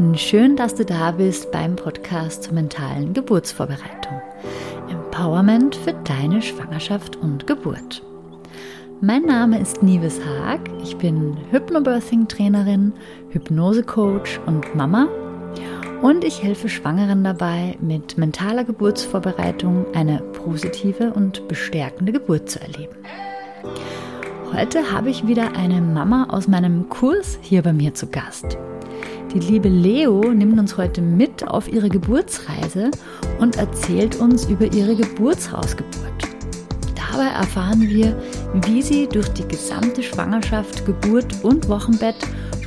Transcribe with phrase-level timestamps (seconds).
[0.00, 4.22] und schön, dass du da bist beim Podcast zur mentalen Geburtsvorbereitung.
[4.88, 8.02] Empowerment für deine Schwangerschaft und Geburt.
[9.02, 10.60] Mein Name ist Nives Haag.
[10.82, 12.94] Ich bin Hypnobirthing-Trainerin,
[13.28, 15.06] Hypnose-Coach und Mama.
[16.00, 22.96] Und ich helfe Schwangeren dabei, mit mentaler Geburtsvorbereitung eine positive und bestärkende Geburt zu erleben.
[24.54, 28.56] Heute habe ich wieder eine Mama aus meinem Kurs hier bei mir zu Gast.
[29.32, 32.90] Die liebe Leo nimmt uns heute mit auf ihre Geburtsreise
[33.38, 36.10] und erzählt uns über ihre Geburtshausgeburt.
[36.96, 38.20] Dabei erfahren wir,
[38.66, 42.16] wie sie durch die gesamte Schwangerschaft, Geburt und Wochenbett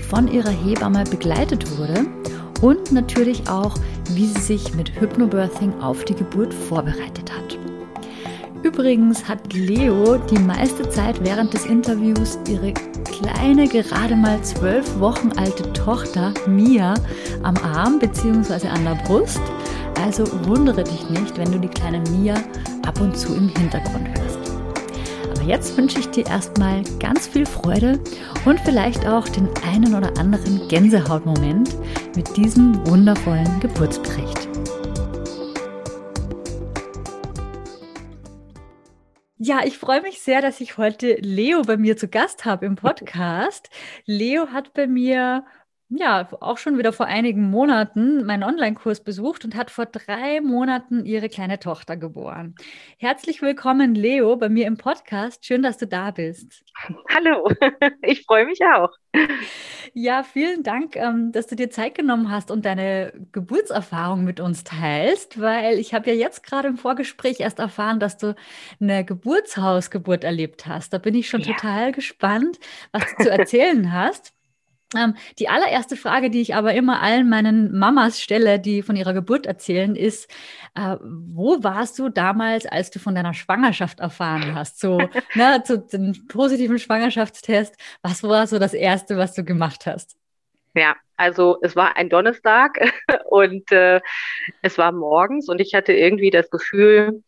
[0.07, 2.05] von ihrer Hebamme begleitet wurde
[2.61, 3.75] und natürlich auch,
[4.11, 7.57] wie sie sich mit Hypnobirthing auf die Geburt vorbereitet hat.
[8.63, 12.73] Übrigens hat Leo die meiste Zeit während des Interviews ihre
[13.23, 16.93] kleine, gerade mal zwölf Wochen alte Tochter Mia
[17.43, 18.67] am Arm bzw.
[18.67, 19.41] an der Brust.
[20.03, 22.35] Also wundere dich nicht, wenn du die kleine Mia
[22.85, 24.51] ab und zu im Hintergrund hörst.
[25.31, 27.99] Aber jetzt wünsche ich dir erstmal ganz viel Freude
[28.45, 31.69] und vielleicht auch den einen oder anderen Gänsehautmoment
[32.15, 34.52] mit diesem wundervollen Geburtsbericht.
[39.45, 42.75] Ja, ich freue mich sehr, dass ich heute Leo bei mir zu Gast habe im
[42.77, 43.69] Podcast.
[44.05, 45.45] Leo hat bei mir
[45.97, 51.05] ja, auch schon wieder vor einigen Monaten meinen Online-Kurs besucht und hat vor drei Monaten
[51.05, 52.55] ihre kleine Tochter geboren.
[52.97, 55.45] Herzlich willkommen, Leo, bei mir im Podcast.
[55.45, 56.63] Schön, dass du da bist.
[57.13, 57.49] Hallo,
[58.01, 58.89] ich freue mich auch.
[59.93, 64.63] Ja, vielen Dank, ähm, dass du dir Zeit genommen hast und deine Geburtserfahrung mit uns
[64.63, 68.35] teilst, weil ich habe ja jetzt gerade im Vorgespräch erst erfahren, dass du
[68.79, 70.93] eine Geburtshausgeburt erlebt hast.
[70.93, 71.53] Da bin ich schon ja.
[71.53, 72.59] total gespannt,
[72.91, 74.33] was du zu erzählen hast.
[74.95, 79.13] Ähm, die allererste Frage, die ich aber immer allen meinen Mamas stelle, die von ihrer
[79.13, 80.29] Geburt erzählen, ist,
[80.75, 84.79] äh, wo warst du damals, als du von deiner Schwangerschaft erfahren hast?
[84.79, 84.97] So,
[85.35, 87.75] ne, zu dem positiven Schwangerschaftstest.
[88.01, 90.15] Was war so das Erste, was du gemacht hast?
[90.75, 92.79] Ja, also es war ein Donnerstag
[93.29, 94.01] und äh,
[94.61, 97.23] es war morgens und ich hatte irgendwie das Gefühl,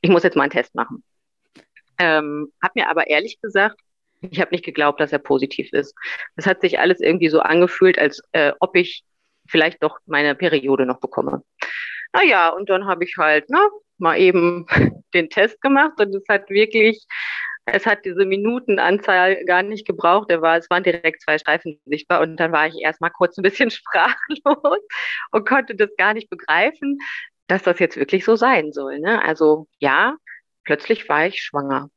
[0.00, 1.02] ich muss jetzt mal einen Test machen.
[1.98, 3.80] Ähm, habe mir aber ehrlich gesagt
[4.30, 5.94] ich habe nicht geglaubt, dass er positiv ist.
[6.36, 9.04] Es hat sich alles irgendwie so angefühlt, als äh, ob ich
[9.48, 11.42] vielleicht doch meine Periode noch bekomme.
[12.12, 13.60] Naja, und dann habe ich halt ne,
[13.98, 14.66] mal eben
[15.14, 17.04] den Test gemacht und es hat wirklich,
[17.66, 20.30] es hat diese Minutenanzahl gar nicht gebraucht.
[20.30, 23.42] Er war, es waren direkt zwei Streifen sichtbar und dann war ich erstmal kurz ein
[23.42, 24.80] bisschen sprachlos
[25.32, 26.98] und konnte das gar nicht begreifen,
[27.48, 28.98] dass das jetzt wirklich so sein soll.
[28.98, 29.22] Ne?
[29.22, 30.16] Also ja,
[30.64, 31.90] plötzlich war ich schwanger.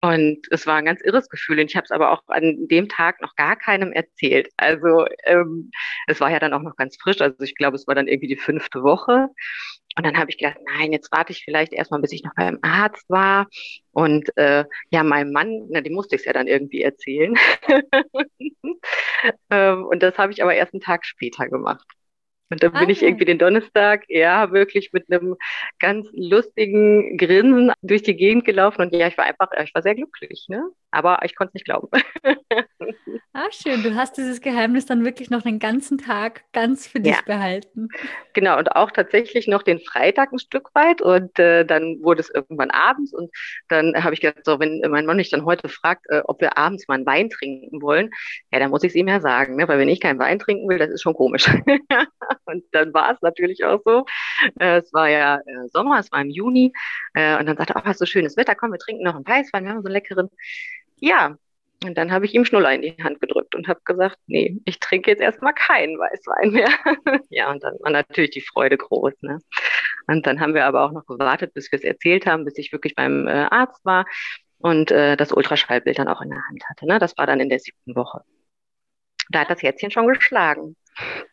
[0.00, 1.58] Und es war ein ganz irres Gefühl.
[1.58, 4.48] Und ich habe es aber auch an dem Tag noch gar keinem erzählt.
[4.56, 5.70] Also ähm,
[6.06, 7.20] es war ja dann auch noch ganz frisch.
[7.20, 9.28] Also ich glaube, es war dann irgendwie die fünfte Woche.
[9.96, 12.60] Und dann habe ich gedacht, nein, jetzt warte ich vielleicht erstmal, bis ich noch beim
[12.62, 13.48] Arzt war.
[13.90, 17.34] Und äh, ja, meinem Mann, na, dem musste ich es ja dann irgendwie erzählen.
[19.50, 21.97] ähm, und das habe ich aber erst einen Tag später gemacht.
[22.50, 25.36] Und dann ah, bin ich irgendwie den Donnerstag, ja, wirklich mit einem
[25.78, 28.82] ganz lustigen Grinsen durch die Gegend gelaufen.
[28.82, 30.64] Und ja, ich war einfach, ich war sehr glücklich, ne?
[30.90, 31.88] Aber ich konnte es nicht glauben.
[33.34, 33.84] Ah, schön.
[33.84, 37.22] Du hast dieses Geheimnis dann wirklich noch den ganzen Tag ganz für dich ja.
[37.24, 37.88] behalten.
[38.32, 41.00] Genau, und auch tatsächlich noch den Freitag ein Stück weit.
[41.00, 43.14] Und äh, dann wurde es irgendwann abends.
[43.14, 43.30] Und
[43.68, 46.58] dann habe ich gedacht, so, wenn mein Mann mich dann heute fragt, äh, ob wir
[46.58, 48.10] abends mal einen Wein trinken wollen,
[48.50, 49.68] ja, dann muss ich es ihm ja sagen, ne?
[49.68, 51.46] Weil wenn ich keinen Wein trinken will, das ist schon komisch.
[52.46, 54.04] und dann war es natürlich auch so.
[54.58, 56.72] Äh, es war ja äh, Sommer, es war im Juni.
[57.14, 59.26] Äh, und dann sagte er, oh, hast so schönes Wetter, komm, wir trinken noch einen
[59.26, 60.28] Weißwein, wir haben so einen leckeren.
[61.00, 61.36] Ja,
[61.84, 64.80] und dann habe ich ihm Schnuller in die Hand gedrückt und habe gesagt, nee, ich
[64.80, 66.68] trinke jetzt erstmal keinen Weißwein mehr.
[67.30, 69.14] ja, und dann war natürlich die Freude groß.
[69.22, 69.38] Ne?
[70.08, 72.72] Und dann haben wir aber auch noch gewartet, bis wir es erzählt haben, bis ich
[72.72, 74.06] wirklich beim äh, Arzt war
[74.58, 76.86] und äh, das Ultraschallbild dann auch in der Hand hatte.
[76.86, 76.98] Ne?
[76.98, 78.22] Das war dann in der siebten Woche.
[79.30, 80.74] Da hat das Herzchen schon geschlagen.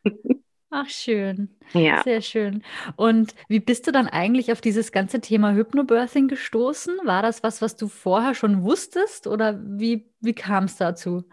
[0.72, 1.50] Ach, schön.
[1.74, 2.02] Ja.
[2.04, 2.64] Sehr schön.
[2.96, 7.00] Und wie bist du dann eigentlich auf dieses ganze Thema Hypnobirthing gestoßen?
[7.04, 11.24] War das was, was du vorher schon wusstest oder wie, wie kam es dazu?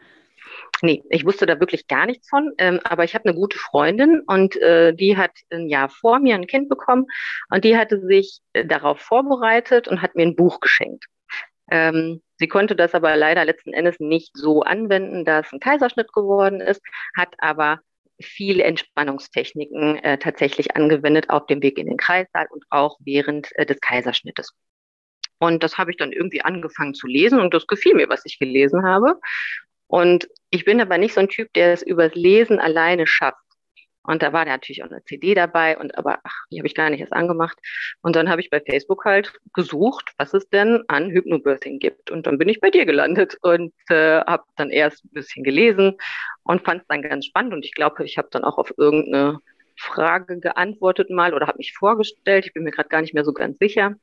[0.82, 4.22] Nee, ich wusste da wirklich gar nichts von, ähm, aber ich habe eine gute Freundin
[4.26, 7.06] und äh, die hat ein Jahr vor mir ein Kind bekommen
[7.50, 11.06] und die hatte sich äh, darauf vorbereitet und hat mir ein Buch geschenkt.
[11.70, 16.12] Ähm, sie konnte das aber leider letzten Endes nicht so anwenden, da es ein Kaiserschnitt
[16.12, 16.82] geworden ist,
[17.16, 17.80] hat aber
[18.20, 23.66] viele Entspannungstechniken äh, tatsächlich angewendet auf dem Weg in den Kreissaal und auch während äh,
[23.66, 24.52] des Kaiserschnittes.
[25.38, 28.38] Und das habe ich dann irgendwie angefangen zu lesen und das gefiel mir, was ich
[28.38, 29.18] gelesen habe.
[29.88, 33.41] Und ich bin aber nicht so ein Typ, der es übers Lesen alleine schafft.
[34.04, 36.90] Und da war natürlich auch eine CD dabei und aber ach, die habe ich gar
[36.90, 37.58] nicht erst angemacht.
[38.02, 42.10] Und dann habe ich bei Facebook halt gesucht, was es denn an Hypnobirthing gibt.
[42.10, 45.96] Und dann bin ich bei dir gelandet und äh, habe dann erst ein bisschen gelesen
[46.42, 47.54] und fand es dann ganz spannend.
[47.54, 49.38] Und ich glaube, ich habe dann auch auf irgendeine
[49.76, 52.46] Frage geantwortet mal oder habe mich vorgestellt.
[52.46, 53.94] Ich bin mir gerade gar nicht mehr so ganz sicher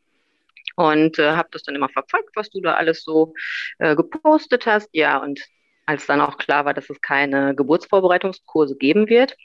[0.75, 3.33] und äh, habe das dann immer verfolgt, was du da alles so
[3.79, 4.89] äh, gepostet hast.
[4.93, 5.41] Ja, und
[5.85, 9.35] als dann auch klar war, dass es keine Geburtsvorbereitungskurse geben wird,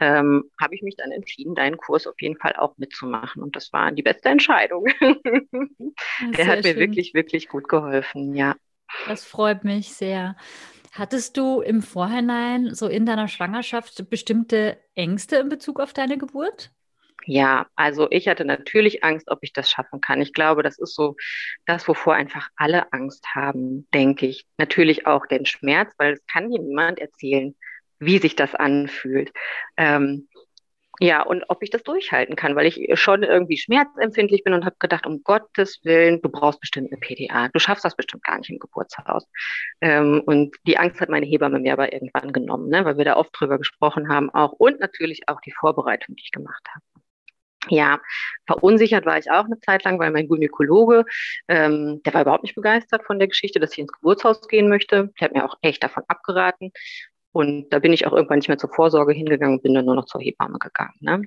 [0.00, 3.42] ähm, habe ich mich dann entschieden, deinen Kurs auf jeden Fall auch mitzumachen.
[3.42, 4.86] Und das war die beste Entscheidung.
[6.36, 6.78] Der hat mir schön.
[6.78, 8.54] wirklich, wirklich gut geholfen, ja.
[9.06, 10.36] Das freut mich sehr.
[10.92, 16.70] Hattest du im Vorhinein so in deiner Schwangerschaft bestimmte Ängste in Bezug auf deine Geburt?
[17.28, 20.20] Ja, also ich hatte natürlich Angst, ob ich das schaffen kann.
[20.22, 21.16] Ich glaube, das ist so
[21.66, 24.46] das, wovor einfach alle Angst haben, denke ich.
[24.58, 27.54] Natürlich auch den Schmerz, weil es kann dir niemand erzählen,
[27.98, 29.32] wie sich das anfühlt.
[29.76, 30.28] Ähm,
[30.98, 34.76] ja, und ob ich das durchhalten kann, weil ich schon irgendwie schmerzempfindlich bin und habe
[34.78, 37.48] gedacht, um Gottes Willen, du brauchst bestimmt eine PDA.
[37.48, 39.26] Du schaffst das bestimmt gar nicht im Geburtshaus.
[39.82, 43.16] Ähm, und die Angst hat meine Hebamme mir aber irgendwann genommen, ne, weil wir da
[43.16, 46.82] oft drüber gesprochen haben auch und natürlich auch die Vorbereitung, die ich gemacht habe.
[47.68, 48.00] Ja,
[48.46, 51.04] verunsichert war ich auch eine Zeit lang, weil mein Gynäkologe,
[51.48, 55.12] ähm, der war überhaupt nicht begeistert von der Geschichte, dass ich ins Geburtshaus gehen möchte.
[55.20, 56.70] Der hat mir auch echt davon abgeraten.
[57.36, 60.06] Und da bin ich auch irgendwann nicht mehr zur Vorsorge hingegangen, bin dann nur noch
[60.06, 60.94] zur Hebamme gegangen.
[61.00, 61.20] Ne?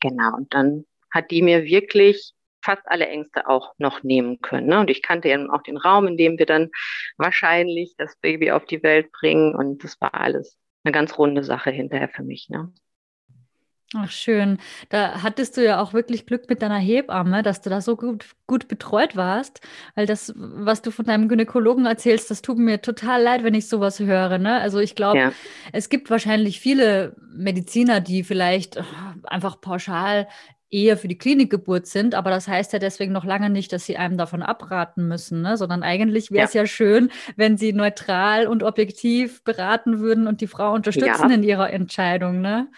[0.00, 0.34] Genau.
[0.34, 4.66] Und dann hat die mir wirklich fast alle Ängste auch noch nehmen können.
[4.66, 4.80] Ne?
[4.80, 6.70] Und ich kannte ja auch den Raum, in dem wir dann
[7.18, 9.54] wahrscheinlich das Baby auf die Welt bringen.
[9.54, 12.48] Und das war alles eine ganz runde Sache hinterher für mich.
[12.48, 12.72] Ne?
[13.94, 14.58] Ach, schön.
[14.88, 18.24] Da hattest du ja auch wirklich Glück mit deiner Hebamme, dass du da so gut,
[18.46, 19.60] gut betreut warst.
[19.94, 23.68] Weil das, was du von deinem Gynäkologen erzählst, das tut mir total leid, wenn ich
[23.68, 24.38] sowas höre.
[24.38, 24.60] Ne?
[24.60, 25.32] Also ich glaube, ja.
[25.72, 28.82] es gibt wahrscheinlich viele Mediziner, die vielleicht äh,
[29.24, 30.26] einfach pauschal
[30.72, 33.98] eher für die Klinikgeburt sind, aber das heißt ja deswegen noch lange nicht, dass sie
[33.98, 35.58] einem davon abraten müssen, ne?
[35.58, 36.62] sondern eigentlich wäre es ja.
[36.62, 36.66] ja.
[36.66, 41.34] schön, wenn sie neutral und objektiv beraten würden und die Frau unterstützen ja.
[41.34, 42.40] in ihrer Entscheidung.
[42.40, 42.68] Ne?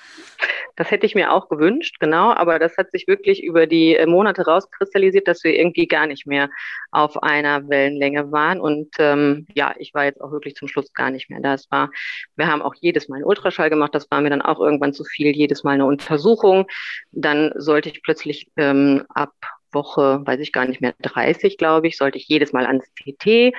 [0.77, 4.07] Das hätte ich mir auch gewünscht, genau, aber das hat sich wirklich über die äh,
[4.07, 6.51] Monate rauskristallisiert, dass wir irgendwie gar nicht mehr
[6.91, 8.61] auf einer Wellenlänge waren.
[8.61, 11.55] Und ähm, ja, ich war jetzt auch wirklich zum Schluss gar nicht mehr da.
[11.55, 11.91] Es war,
[12.37, 15.05] wir haben auch jedes Mal einen Ultraschall gemacht, das war mir dann auch irgendwann zu
[15.05, 16.67] viel, jedes Mal eine Untersuchung.
[17.13, 19.33] Dann sollte ich plötzlich ähm, ab
[19.73, 23.53] Woche, weiß ich gar nicht mehr, 30, glaube ich, sollte ich jedes Mal ans CT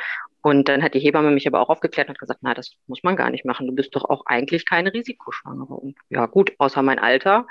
[0.45, 3.15] und dann hat die Hebamme mich aber auch aufgeklärt und gesagt, na, das muss man
[3.15, 3.65] gar nicht machen.
[3.65, 5.73] Du bist doch auch eigentlich keine Risikoschwangere.
[5.73, 7.47] Und ja, gut, außer mein Alter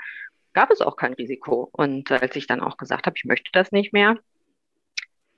[0.53, 1.67] gab es auch kein Risiko.
[1.73, 4.17] Und als ich dann auch gesagt habe, ich möchte das nicht mehr,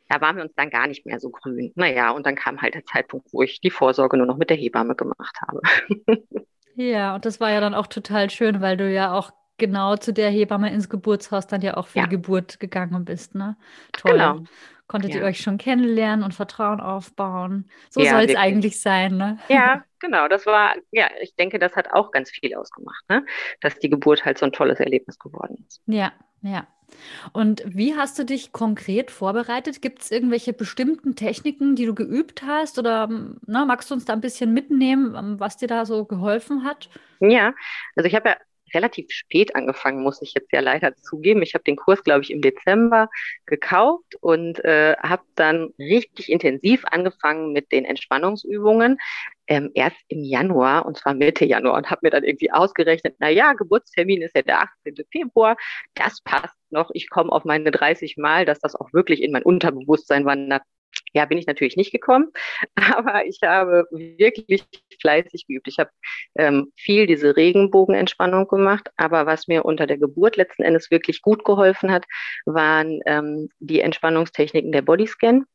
[0.07, 1.71] da waren wir uns dann gar nicht mehr so grün.
[1.73, 4.57] Naja, und dann kam halt der Zeitpunkt, wo ich die Vorsorge nur noch mit der
[4.57, 5.61] Hebamme gemacht habe.
[6.75, 10.13] ja, und das war ja dann auch total schön, weil du ja auch genau zu
[10.13, 12.05] der Hebamme ins Geburtshaus dann ja auch für ja.
[12.05, 13.57] die Geburt gegangen bist, ne?
[13.93, 14.13] Toll.
[14.13, 14.43] Genau.
[14.87, 15.19] Konntet ja.
[15.19, 17.69] ihr euch schon kennenlernen und Vertrauen aufbauen?
[17.89, 19.37] So ja, soll es eigentlich sein, ne?
[19.49, 20.29] Ja, genau.
[20.29, 23.25] Das war, ja, ich denke, das hat auch ganz viel ausgemacht, ne?
[23.59, 25.81] Dass die Geburt halt so ein tolles Erlebnis geworden ist.
[25.87, 26.67] Ja, ja.
[27.33, 29.81] Und wie hast du dich konkret vorbereitet?
[29.81, 32.79] Gibt es irgendwelche bestimmten Techniken, die du geübt hast?
[32.79, 36.63] Oder na, ne, magst du uns da ein bisschen mitnehmen, was dir da so geholfen
[36.63, 36.89] hat?
[37.19, 37.53] Ja,
[37.97, 38.37] also ich habe ja
[38.73, 41.41] relativ spät angefangen, muss ich jetzt ja leider zugeben.
[41.41, 43.09] Ich habe den Kurs, glaube ich, im Dezember
[43.45, 48.97] gekauft und äh, habe dann richtig intensiv angefangen mit den Entspannungsübungen.
[49.49, 53.29] Ähm, erst im Januar, und zwar Mitte Januar, und habe mir dann irgendwie ausgerechnet, na
[53.29, 55.05] ja, Geburtstermin ist ja der 18.
[55.09, 55.55] Februar,
[55.93, 59.43] das passt noch, ich komme auf meine 30 Mal, dass das auch wirklich in mein
[59.43, 60.63] Unterbewusstsein wandert,
[61.17, 62.31] ja, bin ich natürlich nicht gekommen,
[62.75, 64.63] aber ich habe wirklich
[65.01, 65.67] fleißig geübt.
[65.67, 65.89] Ich habe
[66.35, 71.43] ähm, viel diese Regenbogenentspannung gemacht, aber was mir unter der Geburt letzten Endes wirklich gut
[71.43, 72.05] geholfen hat,
[72.45, 75.45] waren ähm, die Entspannungstechniken der Bodyscan.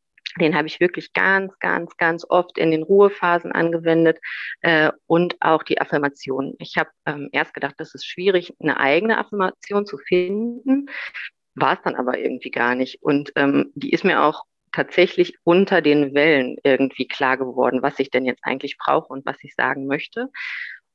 [0.41, 4.19] Den habe ich wirklich ganz, ganz, ganz oft in den Ruhephasen angewendet
[4.63, 6.55] äh, und auch die Affirmation.
[6.59, 10.87] Ich habe ähm, erst gedacht, das ist schwierig, eine eigene Affirmation zu finden,
[11.55, 13.03] war es dann aber irgendwie gar nicht.
[13.03, 18.11] Und ähm, die ist mir auch tatsächlich unter den Wellen irgendwie klar geworden, was ich
[18.11, 20.29] denn jetzt eigentlich brauche und was ich sagen möchte.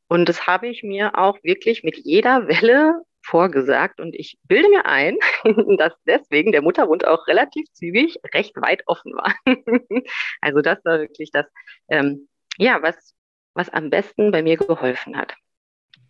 [0.07, 4.85] Und das habe ich mir auch wirklich mit jeder Welle vorgesagt und ich bilde mir
[4.85, 5.17] ein,
[5.77, 9.35] dass deswegen der Muttermund auch relativ zügig recht weit offen war.
[10.41, 11.45] also das war wirklich das,
[11.89, 13.15] ähm, ja, was,
[13.53, 15.35] was am besten bei mir geholfen hat.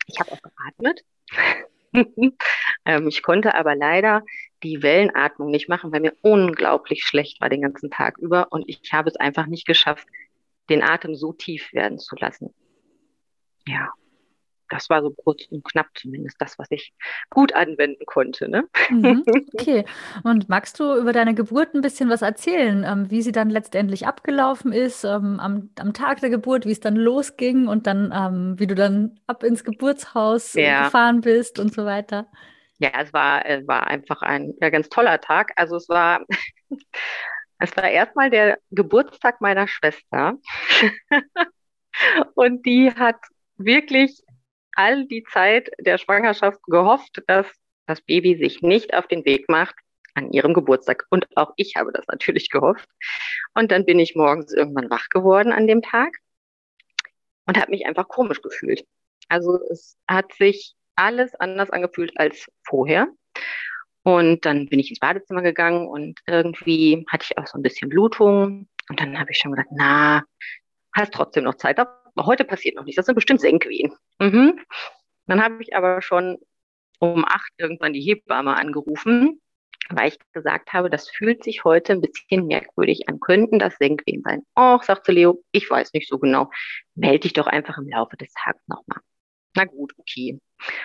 [0.05, 1.01] Ich habe auch geatmet.
[2.85, 4.23] ähm, ich konnte aber leider
[4.63, 8.91] die Wellenatmung nicht machen, weil mir unglaublich schlecht war den ganzen Tag über und ich
[8.91, 10.07] habe es einfach nicht geschafft,
[10.69, 12.53] den Atem so tief werden zu lassen.
[13.67, 13.91] Ja.
[14.69, 16.93] Das war so kurz und knapp zumindest das, was ich
[17.29, 18.49] gut anwenden konnte.
[18.49, 18.67] Ne?
[18.89, 19.85] Mhm, okay.
[20.23, 24.07] Und magst du über deine Geburt ein bisschen was erzählen, ähm, wie sie dann letztendlich
[24.07, 28.59] abgelaufen ist, ähm, am, am, Tag der Geburt, wie es dann losging und dann, ähm,
[28.59, 30.85] wie du dann ab ins Geburtshaus äh, ja.
[30.85, 32.27] gefahren bist und so weiter?
[32.79, 35.51] Ja, es war, es war einfach ein ja, ganz toller Tag.
[35.55, 36.21] Also es war,
[37.59, 40.35] es war erstmal der Geburtstag meiner Schwester.
[42.35, 43.17] und die hat
[43.57, 44.21] wirklich
[44.77, 47.47] all die Zeit der Schwangerschaft gehofft, dass
[47.87, 49.75] das Baby sich nicht auf den Weg macht
[50.13, 51.05] an ihrem Geburtstag.
[51.09, 52.87] Und auch ich habe das natürlich gehofft.
[53.55, 56.15] Und dann bin ich morgens irgendwann wach geworden an dem Tag
[57.47, 58.85] und habe mich einfach komisch gefühlt.
[59.29, 63.07] Also es hat sich alles anders angefühlt als vorher.
[64.03, 67.89] Und dann bin ich ins Badezimmer gegangen und irgendwie hatte ich auch so ein bisschen
[67.89, 68.67] Blutung.
[68.89, 70.23] Und dann habe ich schon gedacht, na,
[70.93, 71.77] hast trotzdem noch Zeit.
[72.19, 72.97] Heute passiert noch nichts.
[72.97, 73.93] Das sind bestimmt Senkwehen.
[74.19, 74.59] Mhm.
[75.27, 76.37] Dann habe ich aber schon
[76.99, 79.41] um acht irgendwann die Hebamme angerufen,
[79.89, 83.19] weil ich gesagt habe, das fühlt sich heute ein bisschen merkwürdig an.
[83.19, 84.43] Könnten das Senkwehen sein?
[84.57, 86.49] Och, sagte Leo, ich weiß nicht so genau.
[86.95, 88.99] Melde dich doch einfach im Laufe des Tages nochmal.
[89.55, 90.39] Na gut, okay.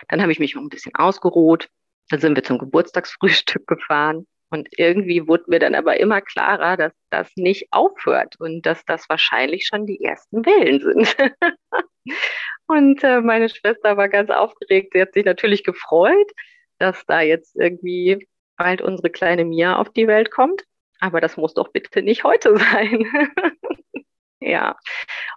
[0.08, 1.68] Dann habe ich mich noch ein bisschen ausgeruht.
[2.10, 4.26] Dann sind wir zum Geburtstagsfrühstück gefahren.
[4.52, 9.08] Und irgendwie wurde mir dann aber immer klarer, dass das nicht aufhört und dass das
[9.08, 11.16] wahrscheinlich schon die ersten Wellen sind.
[12.66, 14.90] und äh, meine Schwester war ganz aufgeregt.
[14.92, 16.30] Sie hat sich natürlich gefreut,
[16.78, 18.28] dass da jetzt irgendwie
[18.58, 20.64] bald unsere kleine Mia auf die Welt kommt.
[21.00, 23.06] Aber das muss doch bitte nicht heute sein.
[24.40, 24.76] ja,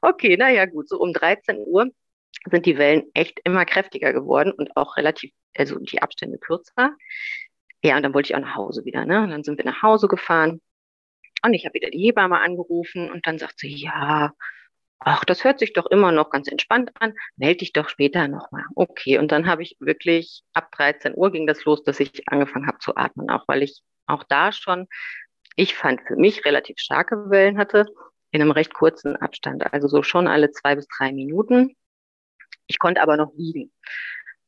[0.02, 1.90] okay, naja, gut, so um 13 Uhr
[2.52, 6.98] sind die Wellen echt immer kräftiger geworden und auch relativ, also die Abstände kürzer.
[7.86, 9.06] Ja, und dann wollte ich auch nach Hause wieder.
[9.06, 9.22] Ne?
[9.22, 10.60] Und dann sind wir nach Hause gefahren.
[11.44, 14.34] Und ich habe wieder die Hebamme angerufen und dann sagt sie, ja,
[14.98, 17.14] ach, das hört sich doch immer noch ganz entspannt an.
[17.36, 18.64] Melde dich doch später nochmal.
[18.74, 22.66] Okay, und dann habe ich wirklich, ab 13 Uhr ging das los, dass ich angefangen
[22.66, 24.88] habe zu atmen, auch weil ich auch da schon,
[25.56, 27.86] ich fand für mich relativ starke Wellen hatte,
[28.32, 31.76] in einem recht kurzen Abstand, also so schon alle zwei bis drei Minuten.
[32.66, 33.72] Ich konnte aber noch liegen.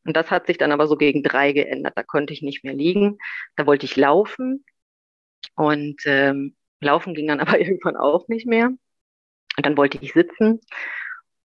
[0.07, 1.97] Und das hat sich dann aber so gegen drei geändert.
[1.97, 3.17] Da konnte ich nicht mehr liegen.
[3.57, 4.63] Da wollte ich laufen.
[5.55, 8.67] Und ähm, laufen ging dann aber irgendwann auch nicht mehr.
[8.67, 10.61] Und dann wollte ich sitzen.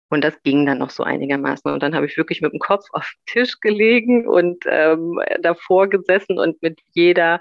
[0.08, 1.70] Und das ging dann noch so einigermaßen.
[1.72, 5.88] Und dann habe ich wirklich mit dem Kopf auf den Tisch gelegen und ähm, davor
[5.88, 7.40] gesessen und mit jeder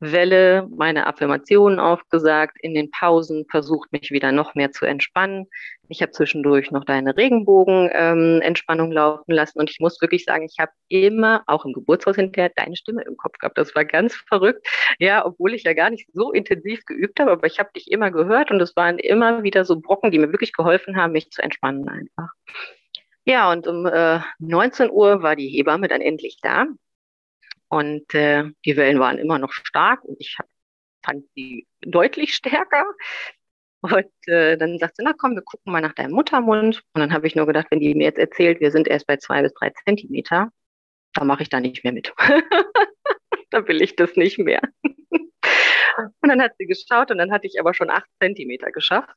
[0.00, 5.46] Welle meine Affirmationen aufgesagt, in den Pausen versucht, mich wieder noch mehr zu entspannen.
[5.88, 10.58] Ich habe zwischendurch noch deine Regenbogen-Entspannung ähm, laufen lassen und ich muss wirklich sagen, ich
[10.58, 13.58] habe immer, auch im Geburtshaus hinterher, deine Stimme im Kopf gehabt.
[13.58, 14.66] Das war ganz verrückt.
[14.98, 18.10] Ja, obwohl ich ja gar nicht so intensiv geübt habe, aber ich habe dich immer
[18.10, 21.42] gehört und es waren immer wieder so Brocken, die mir wirklich geholfen haben, mich zu
[21.42, 22.28] entspannen einfach.
[23.24, 26.66] Ja, und um äh, 19 Uhr war die Hebamme dann endlich da.
[27.70, 30.46] Und äh, die Wellen waren immer noch stark und ich hab,
[31.04, 32.84] fand sie deutlich stärker.
[33.82, 36.82] Und äh, dann sagt sie, na komm, wir gucken mal nach deinem Muttermund.
[36.92, 39.16] Und dann habe ich nur gedacht, wenn die mir jetzt erzählt, wir sind erst bei
[39.16, 40.50] zwei bis drei Zentimeter,
[41.14, 42.12] da mache ich da nicht mehr mit.
[43.50, 44.60] da will ich das nicht mehr.
[44.82, 49.16] und dann hat sie geschaut und dann hatte ich aber schon acht Zentimeter geschafft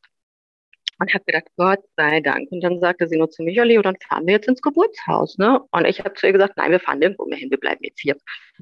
[1.03, 2.49] und habe gedacht, Gott sei Dank.
[2.51, 5.37] Und dann sagte sie nur zu mir, Leo, dann fahren wir jetzt ins Geburtshaus.
[5.37, 5.59] Ne?
[5.71, 7.99] Und ich habe zu ihr gesagt, nein, wir fahren nirgendwo mehr hin, wir bleiben jetzt
[7.99, 8.15] hier.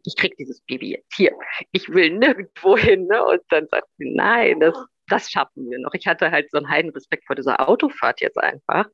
[0.04, 1.32] Ich krieg dieses Baby jetzt hier.
[1.72, 3.06] Ich will nirgendwo hin.
[3.06, 3.24] Ne?
[3.24, 4.76] Und dann sagt sie, nein, das,
[5.08, 5.94] das schaffen wir noch.
[5.94, 8.88] Ich hatte halt so einen heiden Respekt vor dieser Autofahrt jetzt einfach.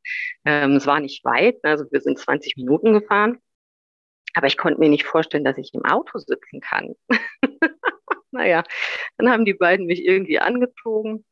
[0.45, 1.71] Ähm, es war nicht weit, ne?
[1.71, 3.39] also wir sind 20 Minuten gefahren.
[4.33, 6.95] Aber ich konnte mir nicht vorstellen, dass ich im Auto sitzen kann.
[8.31, 8.63] naja,
[9.17, 11.23] dann haben die beiden mich irgendwie angezogen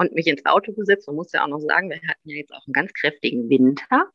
[0.00, 2.52] und mich ins Auto gesetzt und muss ja auch noch sagen, wir hatten ja jetzt
[2.52, 4.10] auch einen ganz kräftigen Winter.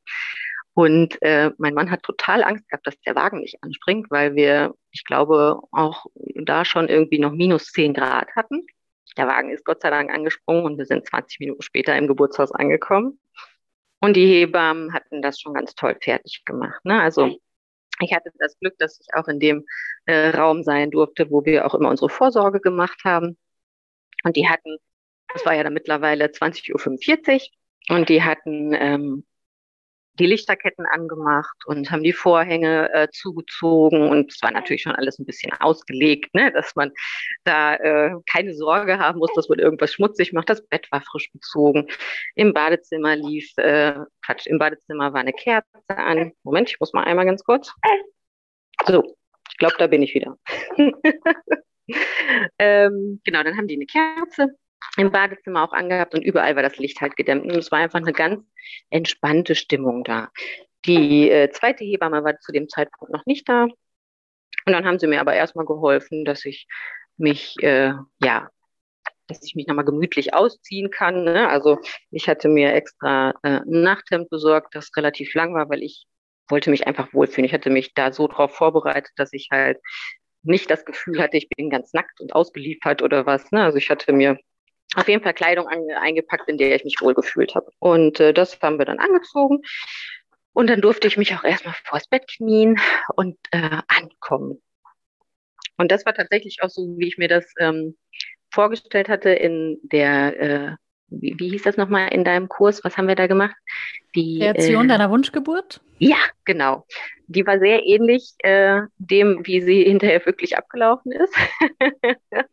[0.74, 4.74] Und äh, mein Mann hat total Angst gehabt, dass der Wagen nicht anspringt, weil wir,
[4.92, 8.66] ich glaube, auch da schon irgendwie noch minus 10 Grad hatten.
[9.16, 12.52] Der Wagen ist Gott sei Dank angesprungen und wir sind 20 Minuten später im Geburtshaus
[12.52, 13.20] angekommen.
[14.02, 16.84] Und die Hebammen hatten das schon ganz toll fertig gemacht.
[16.84, 17.00] Ne?
[17.00, 17.38] Also
[18.02, 19.66] ich hatte das Glück, dass ich auch in dem
[20.06, 23.38] äh, Raum sein durfte, wo wir auch immer unsere Vorsorge gemacht haben.
[24.24, 24.80] Und die hatten
[25.36, 27.50] es war ja dann mittlerweile 20.45
[27.90, 29.26] Uhr und die hatten ähm,
[30.18, 35.20] die Lichterketten angemacht und haben die Vorhänge äh, zugezogen und es war natürlich schon alles
[35.20, 36.92] ein bisschen ausgelegt, ne, dass man
[37.44, 40.50] da äh, keine Sorge haben muss, dass man irgendwas schmutzig macht.
[40.50, 41.88] Das Bett war frisch bezogen.
[42.36, 43.94] Im Badezimmer lief, äh,
[44.26, 46.32] Quatsch, im Badezimmer war eine Kerze an.
[46.44, 47.74] Moment, ich muss mal einmal ganz kurz.
[48.88, 49.18] So,
[49.52, 50.38] ich glaube, da bin ich wieder.
[52.58, 54.56] ähm, genau, dann haben die eine Kerze
[54.98, 57.44] im Badezimmer auch angehabt und überall war das Licht halt gedämmt.
[57.44, 58.44] Und es war einfach eine ganz
[58.90, 60.30] entspannte Stimmung da.
[60.86, 63.64] Die äh, zweite Hebamme war zu dem Zeitpunkt noch nicht da.
[63.64, 66.68] Und dann haben sie mir aber erstmal geholfen, dass ich
[67.18, 68.50] mich, äh, ja,
[69.28, 71.24] dass ich mich nochmal gemütlich ausziehen kann.
[71.24, 71.50] Ne?
[71.50, 71.80] Also
[72.12, 76.06] ich hatte mir extra äh, Nachthemd besorgt, das relativ lang war, weil ich
[76.48, 77.46] wollte mich einfach wohlfühlen.
[77.46, 79.80] Ich hatte mich da so drauf vorbereitet, dass ich halt
[80.44, 83.52] nicht das Gefühl hatte, ich bin ganz nackt und ausgeliefert oder was.
[83.52, 83.64] Ne?
[83.64, 84.38] Also ich hatte mir
[84.96, 87.70] auf jeden Fall Kleidung eingepackt, in der ich mich wohlgefühlt habe.
[87.80, 89.62] Und äh, das haben wir dann angezogen.
[90.54, 92.80] Und dann durfte ich mich auch erstmal vors Bett knien
[93.16, 94.62] und äh, ankommen.
[95.78, 97.98] Und das war tatsächlich auch so, wie ich mir das ähm,
[98.52, 100.76] vorgestellt hatte in der, äh,
[101.10, 102.84] wie, wie hieß das nochmal in deinem Kurs?
[102.84, 103.56] Was haben wir da gemacht?
[104.16, 105.82] Die Kreation äh, deiner Wunschgeburt?
[105.98, 106.86] Ja, genau.
[107.28, 111.36] Die war sehr ähnlich äh, dem, wie sie hinterher wirklich abgelaufen ist.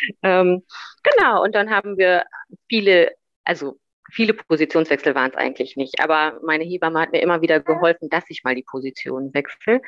[0.22, 0.62] ähm,
[1.02, 2.24] genau, und dann haben wir
[2.68, 3.12] viele,
[3.44, 3.78] also
[4.10, 8.24] viele Positionswechsel waren es eigentlich nicht, aber meine Hebamme hat mir immer wieder geholfen, dass
[8.28, 9.80] ich mal die Position wechsle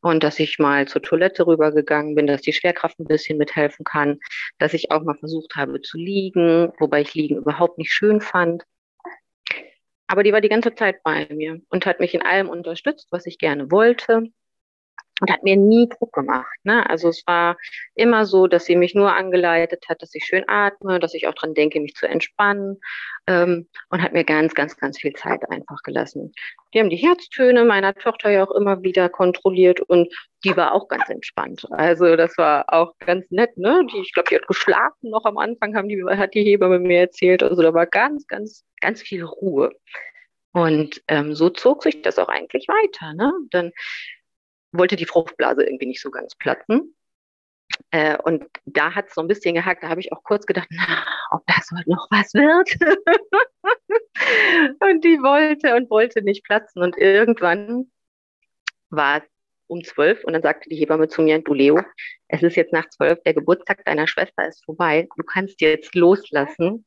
[0.00, 4.18] und dass ich mal zur Toilette rübergegangen bin, dass die Schwerkraft ein bisschen mithelfen kann,
[4.58, 8.64] dass ich auch mal versucht habe zu liegen, wobei ich liegen überhaupt nicht schön fand.
[10.06, 13.26] Aber die war die ganze Zeit bei mir und hat mich in allem unterstützt, was
[13.26, 14.30] ich gerne wollte
[15.20, 16.56] und hat mir nie Druck gemacht.
[16.62, 16.88] Ne?
[16.88, 17.56] Also es war
[17.94, 21.34] immer so, dass sie mich nur angeleitet hat, dass ich schön atme, dass ich auch
[21.34, 22.80] dran denke, mich zu entspannen
[23.26, 26.32] ähm, und hat mir ganz, ganz, ganz viel Zeit einfach gelassen.
[26.72, 30.12] Die haben die Herztöne meiner Tochter ja auch immer wieder kontrolliert und
[30.44, 31.66] die war auch ganz entspannt.
[31.70, 33.56] Also das war auch ganz nett.
[33.56, 33.86] Ne?
[33.92, 37.00] Die, ich glaube, die hat geschlafen noch am Anfang, haben die, hat die Hebamme mir
[37.00, 37.42] erzählt.
[37.42, 39.72] Also da war ganz, ganz, ganz viel Ruhe.
[40.52, 43.12] Und ähm, so zog sich das auch eigentlich weiter.
[43.14, 43.32] Ne?
[43.50, 43.72] Dann
[44.72, 46.94] wollte die Fruchtblase irgendwie nicht so ganz platzen.
[47.90, 49.82] Äh, und da hat es so ein bisschen gehackt.
[49.82, 52.70] Da habe ich auch kurz gedacht, na, ob das heute noch was wird.
[54.80, 56.82] und die wollte und wollte nicht platzen.
[56.82, 57.90] Und irgendwann
[58.90, 59.24] war es
[59.68, 61.80] um zwölf und dann sagte die Hebamme zu mir, du Leo,
[62.28, 65.06] es ist jetzt nach zwölf, der Geburtstag deiner Schwester ist vorbei.
[65.16, 66.86] Du kannst jetzt loslassen.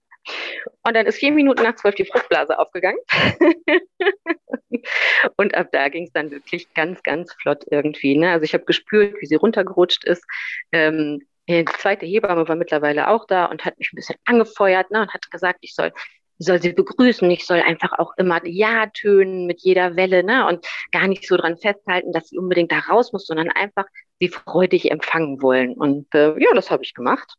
[0.83, 2.99] Und dann ist vier Minuten nach zwölf die Fruchtblase aufgegangen.
[5.37, 8.17] und ab da ging es dann wirklich ganz, ganz flott irgendwie.
[8.17, 8.31] Ne?
[8.31, 10.25] Also ich habe gespürt, wie sie runtergerutscht ist.
[10.71, 15.01] Ähm, die zweite Hebamme war mittlerweile auch da und hat mich ein bisschen angefeuert ne,
[15.01, 15.91] und hat gesagt, ich soll,
[16.37, 20.65] soll sie begrüßen, ich soll einfach auch immer Ja tönen mit jeder Welle ne, und
[20.91, 23.85] gar nicht so dran festhalten, dass sie unbedingt da raus muss, sondern einfach
[24.19, 25.73] sie freudig empfangen wollen.
[25.73, 27.33] Und äh, ja, das habe ich gemacht.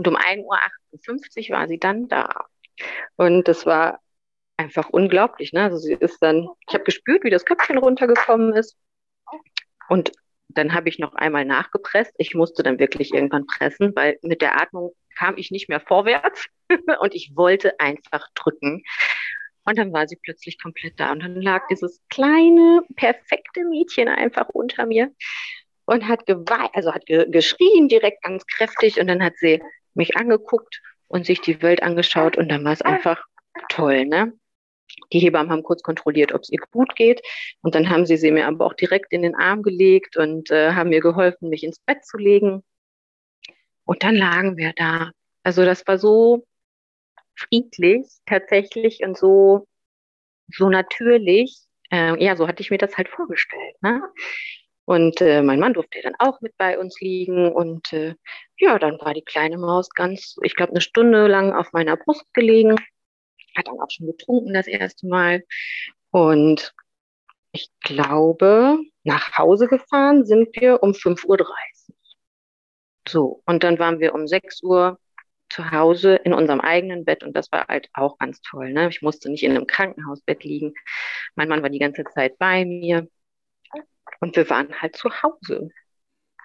[0.00, 2.46] Und um 1.58 Uhr war sie dann da.
[3.16, 4.00] Und das war
[4.56, 5.52] einfach unglaublich.
[5.52, 5.64] Ne?
[5.64, 8.78] Also sie ist dann, ich habe gespürt, wie das Köpfchen runtergekommen ist.
[9.90, 10.10] Und
[10.48, 12.14] dann habe ich noch einmal nachgepresst.
[12.16, 16.46] Ich musste dann wirklich irgendwann pressen, weil mit der Atmung kam ich nicht mehr vorwärts
[17.00, 18.82] und ich wollte einfach drücken.
[19.66, 21.12] Und dann war sie plötzlich komplett da.
[21.12, 25.12] Und dann lag dieses kleine, perfekte Mädchen einfach unter mir
[25.90, 29.00] und hat geweint, also hat ge geschrien direkt ganz kräftig.
[29.00, 29.60] Und dann hat sie
[29.94, 33.24] mich angeguckt und sich die Welt angeschaut und dann war es einfach
[33.68, 34.32] toll, ne?
[35.12, 37.22] Die Hebammen haben kurz kontrolliert, ob es ihr gut geht.
[37.62, 40.72] Und dann haben sie sie mir aber auch direkt in den Arm gelegt und äh,
[40.72, 42.62] haben mir geholfen, mich ins Bett zu legen.
[43.84, 45.10] Und dann lagen wir da.
[45.42, 46.46] Also das war so
[47.34, 49.66] friedlich tatsächlich und so,
[50.48, 51.58] so natürlich.
[51.90, 53.74] Äh, ja, so hatte ich mir das halt vorgestellt.
[53.82, 54.02] Ne?
[54.90, 57.52] Und äh, mein Mann durfte dann auch mit bei uns liegen.
[57.52, 58.16] Und äh,
[58.58, 62.24] ja, dann war die kleine Maus ganz, ich glaube, eine Stunde lang auf meiner Brust
[62.34, 62.74] gelegen.
[63.56, 65.44] Hat dann auch schon getrunken das erste Mal.
[66.10, 66.74] Und
[67.52, 71.46] ich glaube, nach Hause gefahren sind wir um 5.30 Uhr.
[73.08, 74.98] So, und dann waren wir um 6 Uhr
[75.50, 78.72] zu Hause in unserem eigenen Bett und das war halt auch ganz toll.
[78.72, 78.88] Ne?
[78.88, 80.74] Ich musste nicht in einem Krankenhausbett liegen.
[81.36, 83.06] Mein Mann war die ganze Zeit bei mir.
[84.20, 85.70] Und wir waren halt zu Hause.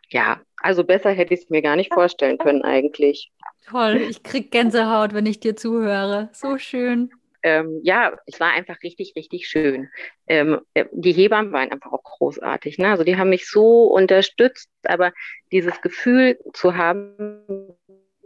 [0.09, 3.31] Ja, also besser hätte ich es mir gar nicht vorstellen können eigentlich.
[3.67, 6.29] Toll, ich krieg Gänsehaut, wenn ich dir zuhöre.
[6.33, 7.11] So schön.
[7.41, 9.89] Ähm, ja, es war einfach richtig, richtig schön.
[10.25, 12.79] Ähm, äh, die Hebammen waren einfach auch großartig.
[12.79, 12.89] Ne?
[12.89, 15.13] Also die haben mich so unterstützt, aber
[15.51, 17.43] dieses Gefühl zu haben,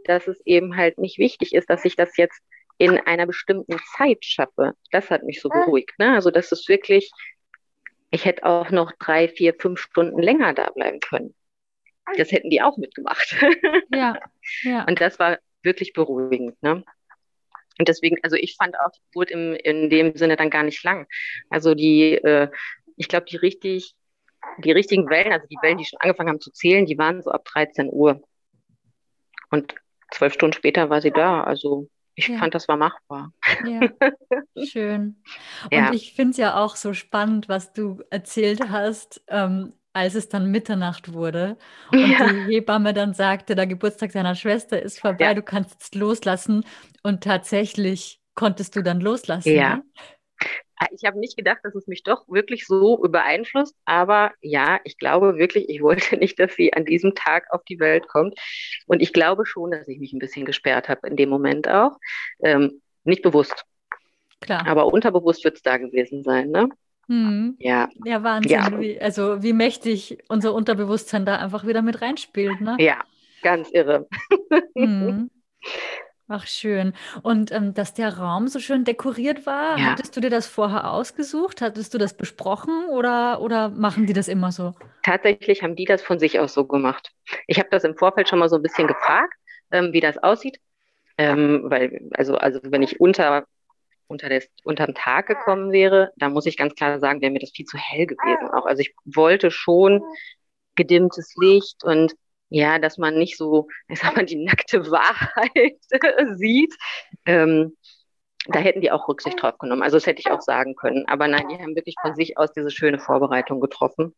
[0.05, 2.41] dass es eben halt nicht wichtig ist, dass ich das jetzt
[2.77, 5.99] in einer bestimmten Zeit schaffe, das hat mich so beruhigt.
[5.99, 6.13] Ne?
[6.13, 7.11] Also dass es wirklich
[8.11, 11.35] ich hätte auch noch drei, vier, fünf Stunden länger da bleiben können.
[12.17, 13.35] Das hätten die auch mitgemacht.
[13.91, 14.19] Ja,
[14.63, 14.83] ja.
[14.85, 16.61] Und das war wirklich beruhigend.
[16.61, 16.83] Ne?
[17.79, 20.83] Und deswegen, also ich fand auch die Geburt im, in dem Sinne dann gar nicht
[20.83, 21.07] lang.
[21.49, 22.49] Also die, äh,
[22.97, 23.95] ich glaube, die richtig,
[24.59, 27.31] die richtigen Wellen, also die Wellen, die schon angefangen haben zu zählen, die waren so
[27.31, 28.21] ab 13 Uhr.
[29.49, 29.75] Und
[30.11, 31.43] zwölf Stunden später war sie da.
[31.43, 31.89] Also
[32.19, 32.37] ich ja.
[32.37, 33.31] fand, das war machbar.
[33.65, 33.81] Ja.
[34.65, 35.21] Schön.
[35.63, 35.91] Und ja.
[35.93, 40.51] ich finde es ja auch so spannend, was du erzählt hast, ähm, als es dann
[40.51, 41.57] Mitternacht wurde
[41.91, 42.27] und ja.
[42.27, 46.63] die Hebamme dann sagte, der Geburtstag seiner Schwester ist vorbei, du kannst jetzt loslassen.
[47.01, 49.53] Und tatsächlich konntest du dann loslassen.
[49.53, 49.77] Ja.
[49.77, 49.83] Ne?
[50.79, 54.97] Ah, ich habe nicht gedacht, dass es mich doch wirklich so beeinflusst, aber ja, ich
[54.97, 58.39] glaube wirklich, ich wollte nicht, dass sie an diesem Tag auf die Welt kommt.
[58.87, 61.97] Und ich glaube schon, dass ich mich ein bisschen gesperrt habe in dem Moment auch.
[62.41, 63.65] Ähm, nicht bewusst.
[64.41, 64.65] Klar.
[64.67, 66.69] Aber unterbewusst wird es da gewesen sein, ne?
[67.07, 67.55] Mhm.
[67.59, 67.89] Ja.
[68.05, 68.51] Ja, Wahnsinn.
[68.51, 68.79] Ja.
[68.79, 72.77] Wie, also wie mächtig unser Unterbewusstsein da einfach wieder mit reinspielt, ne?
[72.79, 73.03] Ja,
[73.41, 74.07] ganz irre.
[74.75, 75.29] Mhm.
[76.31, 76.93] Ach, schön.
[77.23, 79.85] Und ähm, dass der Raum so schön dekoriert war, ja.
[79.85, 81.59] hattest du dir das vorher ausgesucht?
[81.59, 84.75] Hattest du das besprochen oder, oder machen die das immer so?
[85.01, 87.11] Tatsächlich haben die das von sich aus so gemacht.
[87.47, 89.33] Ich habe das im Vorfeld schon mal so ein bisschen gefragt,
[89.71, 90.59] ähm, wie das aussieht.
[91.17, 93.45] Ähm, weil, also, also wenn ich unter,
[94.05, 97.53] unter des, unterm Tag gekommen wäre, da muss ich ganz klar sagen, wäre mir das
[97.55, 98.51] viel zu hell gewesen.
[98.51, 98.67] Auch.
[98.67, 100.03] Also ich wollte schon
[100.75, 102.13] gedimmtes Licht und
[102.49, 105.77] ja, dass man nicht so, ich sag mal, die nackte Wahrheit
[106.37, 106.75] sieht.
[107.25, 107.75] Ähm,
[108.47, 109.83] da hätten die auch Rücksicht drauf genommen.
[109.83, 111.05] Also das hätte ich auch sagen können.
[111.07, 114.15] Aber nein, die haben wirklich von sich aus diese schöne Vorbereitung getroffen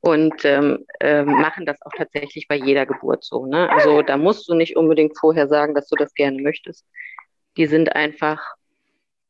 [0.00, 3.46] und ähm, äh, machen das auch tatsächlich bei jeder Geburt so.
[3.46, 3.70] Ne?
[3.70, 6.84] Also da musst du nicht unbedingt vorher sagen, dass du das gerne möchtest.
[7.56, 8.54] Die sind einfach,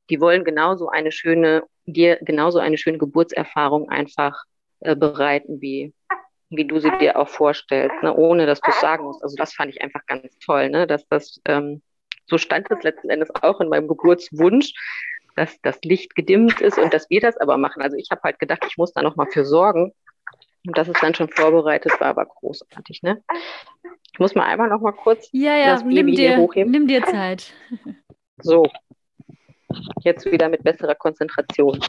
[0.08, 4.44] die wollen genauso eine schöne, dir genauso eine schöne Geburtserfahrung einfach
[4.80, 5.92] äh, bereiten wie
[6.50, 9.22] wie du sie dir auch vorstellst, ne, ohne dass du es sagen musst.
[9.22, 11.80] Also das fand ich einfach ganz toll, ne, dass das, ähm,
[12.26, 14.72] so stand es letzten Endes auch in meinem Geburtswunsch,
[15.36, 17.82] dass das Licht gedimmt ist und dass wir das aber machen.
[17.82, 19.92] Also ich habe halt gedacht, ich muss da nochmal für sorgen.
[20.66, 23.22] Und dass es dann schon vorbereitet war, war großartig, ne?
[24.12, 26.70] Ich muss mal einmal noch mal kurz ja, ja, das Baby nimm dir, hier hochheben.
[26.70, 27.54] Nimm dir Zeit.
[28.42, 28.66] So.
[30.02, 31.80] Jetzt wieder mit besserer Konzentration.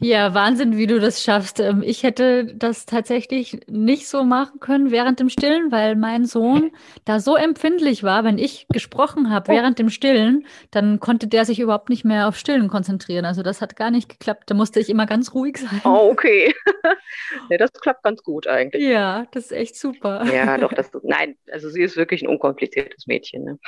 [0.00, 1.60] Ja, Wahnsinn, wie du das schaffst.
[1.60, 6.70] Ähm, ich hätte das tatsächlich nicht so machen können während dem Stillen, weil mein Sohn
[7.04, 9.54] da so empfindlich war, wenn ich gesprochen habe oh.
[9.54, 13.24] während dem Stillen, dann konnte der sich überhaupt nicht mehr auf Stillen konzentrieren.
[13.24, 14.44] Also das hat gar nicht geklappt.
[14.46, 15.80] Da musste ich immer ganz ruhig sein.
[15.84, 16.54] Oh, okay.
[17.50, 18.82] ja, das klappt ganz gut eigentlich.
[18.82, 20.24] Ja, das ist echt super.
[20.32, 23.44] Ja, doch, das, nein, also sie ist wirklich ein unkompliziertes Mädchen.
[23.44, 23.58] Ne?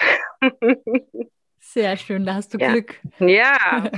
[1.60, 2.72] Sehr schön, da hast du ja.
[2.72, 3.00] Glück.
[3.18, 3.90] Ja.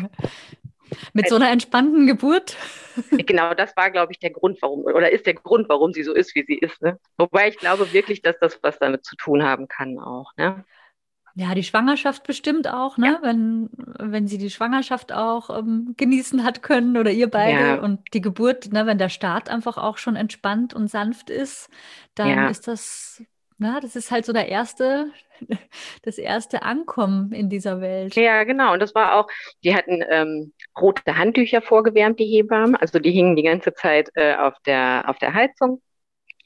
[1.13, 2.57] Mit so einer entspannten Geburt?
[3.13, 6.13] Genau, das war, glaube ich, der Grund, warum, oder ist der Grund, warum sie so
[6.13, 6.83] ist, wie sie ist.
[6.83, 6.99] Ne?
[7.17, 10.33] Wobei ich glaube wirklich, dass das was damit zu tun haben kann auch.
[10.37, 10.65] Ne?
[11.37, 13.07] Ja, die Schwangerschaft bestimmt auch, ne?
[13.07, 13.19] Ja.
[13.23, 17.75] Wenn, wenn sie die Schwangerschaft auch ähm, genießen hat können oder ihr beide ja.
[17.77, 21.71] und die Geburt, ne, wenn der Start einfach auch schon entspannt und sanft ist,
[22.17, 22.49] dann ja.
[22.49, 23.23] ist das
[23.59, 25.13] na, das ist halt so der erste,
[26.03, 28.15] das erste Ankommen in dieser Welt.
[28.15, 28.73] Ja, genau.
[28.73, 29.29] Und das war auch,
[29.65, 32.77] die hatten ähm, rote Handtücher vorgewärmt, die Hebammen.
[32.77, 35.83] Also die hingen die ganze Zeit äh, auf, der, auf der Heizung.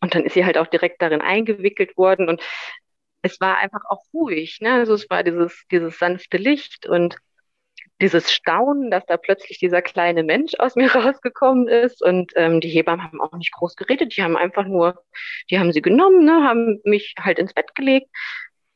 [0.01, 2.29] Und dann ist sie halt auch direkt darin eingewickelt worden.
[2.29, 2.43] Und
[3.21, 4.59] es war einfach auch ruhig.
[4.61, 4.73] Ne?
[4.73, 7.17] Also es war dieses, dieses sanfte Licht und
[8.03, 12.03] dieses Staunen, dass da plötzlich dieser kleine Mensch aus mir rausgekommen ist.
[12.03, 15.03] Und ähm, die Hebammen haben auch nicht groß geredet, die haben einfach nur,
[15.51, 18.09] die haben sie genommen, ne, haben mich halt ins Bett gelegt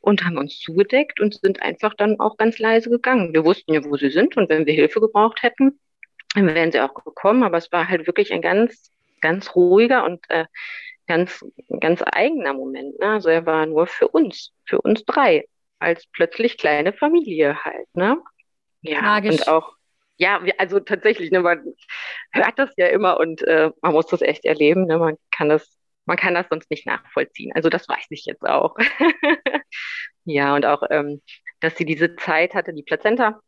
[0.00, 3.34] und haben uns zugedeckt und sind einfach dann auch ganz leise gegangen.
[3.34, 5.80] Wir wussten ja, wo sie sind und wenn wir Hilfe gebraucht hätten,
[6.34, 7.42] dann wären sie auch gekommen.
[7.42, 10.44] Aber es war halt wirklich ein ganz, ganz ruhiger und äh,
[11.08, 11.44] ganz,
[11.80, 12.98] ganz eigener Moment.
[13.00, 13.06] Ne?
[13.06, 15.46] Also er war nur für uns, für uns drei,
[15.80, 17.88] als plötzlich kleine Familie halt.
[17.94, 18.18] Ne?
[18.88, 19.40] Ja, Magisch.
[19.40, 19.74] und auch,
[20.18, 21.64] ja, also tatsächlich, ne, man
[22.32, 24.86] hört das ja immer und äh, man muss das echt erleben.
[24.86, 27.52] Ne, man kann das, man kann das sonst nicht nachvollziehen.
[27.54, 28.76] Also das weiß ich jetzt auch.
[30.24, 31.22] ja, und auch, ähm,
[31.60, 33.40] dass sie diese Zeit hatte, die Plazenta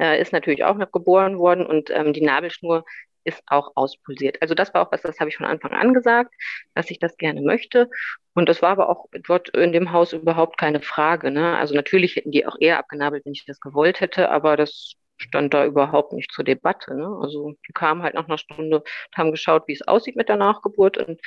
[0.00, 2.84] äh, ist natürlich auch noch geboren worden und ähm, die Nabelschnur
[3.24, 4.40] ist auch auspulsiert.
[4.42, 6.34] Also das war auch was, das habe ich von Anfang an gesagt,
[6.74, 7.88] dass ich das gerne möchte.
[8.34, 11.30] Und das war aber auch dort in dem Haus überhaupt keine Frage.
[11.30, 11.56] Ne?
[11.56, 15.54] Also natürlich hätten die auch eher abgenabelt, wenn ich das gewollt hätte, aber das stand
[15.54, 16.94] da überhaupt nicht zur Debatte.
[16.94, 17.06] Ne?
[17.20, 20.36] Also die kamen halt nach einer Stunde und haben geschaut, wie es aussieht mit der
[20.36, 21.20] Nachgeburt und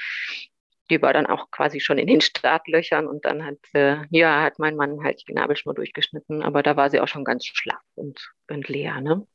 [0.90, 4.60] die war dann auch quasi schon in den Startlöchern und dann hat, äh, ja, hat
[4.60, 8.34] mein Mann halt die Nabelschnur durchgeschnitten, aber da war sie auch schon ganz schlaff und,
[8.50, 9.02] und leer.
[9.02, 9.26] Ne?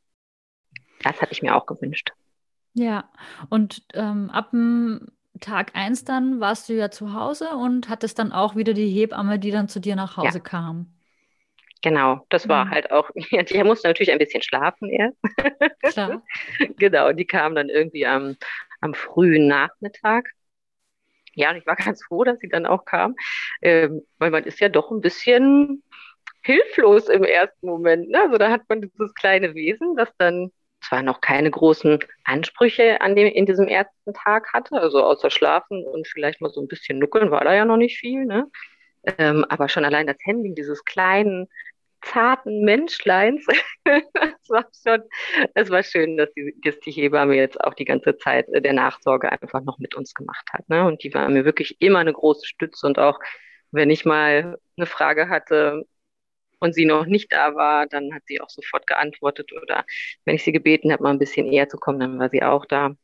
[1.03, 2.13] Das hatte ich mir auch gewünscht.
[2.75, 3.11] Ja,
[3.49, 5.09] und ähm, ab dem
[5.41, 9.39] Tag 1 dann warst du ja zu Hause und hattest dann auch wieder die Hebamme,
[9.39, 10.45] die dann zu dir nach Hause ja.
[10.45, 10.93] kam.
[11.83, 12.71] Genau, das war mhm.
[12.71, 15.19] halt auch, ja, die musste natürlich ein bisschen schlafen erst.
[15.83, 16.23] Klar.
[16.77, 18.37] genau, die kam dann irgendwie am,
[18.81, 20.31] am frühen Nachmittag.
[21.35, 23.17] Ja, und ich war ganz froh, dass sie dann auch kam,
[23.63, 25.83] ähm, weil man ist ja doch ein bisschen
[26.43, 28.09] hilflos im ersten Moment.
[28.09, 28.21] Ne?
[28.21, 30.51] Also da hat man dieses kleine Wesen, das dann
[30.91, 35.87] zwar noch keine großen Ansprüche an dem, in diesem ersten Tag hatte, also außer Schlafen
[35.87, 38.51] und vielleicht mal so ein bisschen nuckeln, war da ja noch nicht viel, ne?
[39.19, 41.49] Ähm, aber schon allein das Handling dieses kleinen,
[42.03, 43.47] zarten Menschleins,
[43.85, 45.03] das war schon,
[45.55, 49.31] es war schön, dass die, dass die Hebamme jetzt auch die ganze Zeit der Nachsorge
[49.31, 50.69] einfach noch mit uns gemacht hat.
[50.69, 50.85] Ne?
[50.85, 53.19] Und die war mir wirklich immer eine große Stütze und auch
[53.71, 55.85] wenn ich mal eine Frage hatte,
[56.61, 59.85] und sie noch nicht da war, dann hat sie auch sofort geantwortet oder
[60.25, 62.67] wenn ich sie gebeten habe, mal ein bisschen eher zu kommen, dann war sie auch
[62.67, 62.95] da.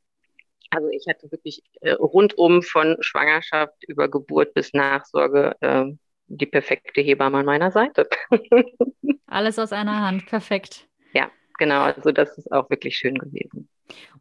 [0.71, 5.87] Also ich hatte wirklich äh, rundum von Schwangerschaft über Geburt bis Nachsorge äh,
[6.29, 8.09] die perfekte Hebamme an meiner Seite.
[9.27, 10.89] Alles aus einer Hand, perfekt.
[11.13, 11.83] Ja, genau.
[11.83, 13.69] Also das ist auch wirklich schön gewesen.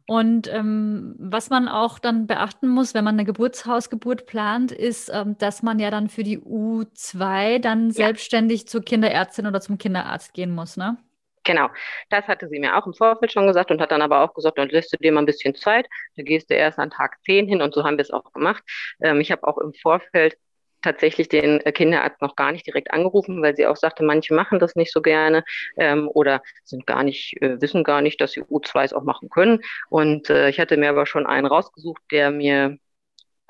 [0.06, 5.36] Und ähm, was man auch dann beachten muss, wenn man eine Geburtshausgeburt plant, ist, ähm,
[5.38, 7.92] dass man ja dann für die U2 dann ja.
[7.92, 10.96] selbstständig zur Kinderärztin oder zum Kinderarzt gehen muss, ne?
[11.42, 11.68] Genau,
[12.10, 14.58] das hatte sie mir auch im Vorfeld schon gesagt und hat dann aber auch gesagt,
[14.58, 17.46] dann lässt du dir mal ein bisschen Zeit, da gehst du erst an Tag 10
[17.46, 18.64] hin und so haben wir es auch gemacht.
[19.00, 20.36] Ähm, ich habe auch im Vorfeld
[20.82, 24.58] tatsächlich den äh, Kinderarzt noch gar nicht direkt angerufen, weil sie auch sagte, manche machen
[24.58, 25.44] das nicht so gerne
[25.76, 29.60] ähm, oder sind gar nicht, äh, wissen gar nicht, dass sie U2s auch machen können.
[29.88, 32.78] Und äh, ich hatte mir aber schon einen rausgesucht, der mir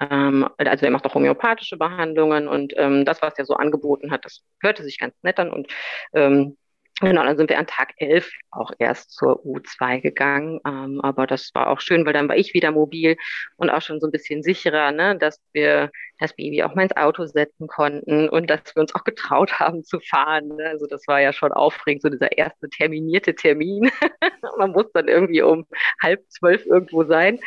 [0.01, 4.25] ähm, also er macht auch homöopathische Behandlungen und ähm, das, was er so angeboten hat,
[4.25, 5.69] das hörte sich ganz nett an und
[6.13, 6.57] ähm,
[7.03, 10.61] Genau, dann sind wir an Tag 11 auch erst zur U2 gegangen.
[10.67, 13.19] Ähm, aber das war auch schön, weil dann war ich wieder mobil
[13.57, 16.97] und auch schon so ein bisschen sicherer, ne, dass wir das Baby auch mal ins
[16.97, 20.49] Auto setzen konnten und dass wir uns auch getraut haben zu fahren.
[20.57, 20.71] Ne?
[20.71, 23.91] Also das war ja schon aufregend, so dieser erste terminierte Termin.
[24.57, 25.67] Man muss dann irgendwie um
[26.03, 27.39] halb zwölf irgendwo sein.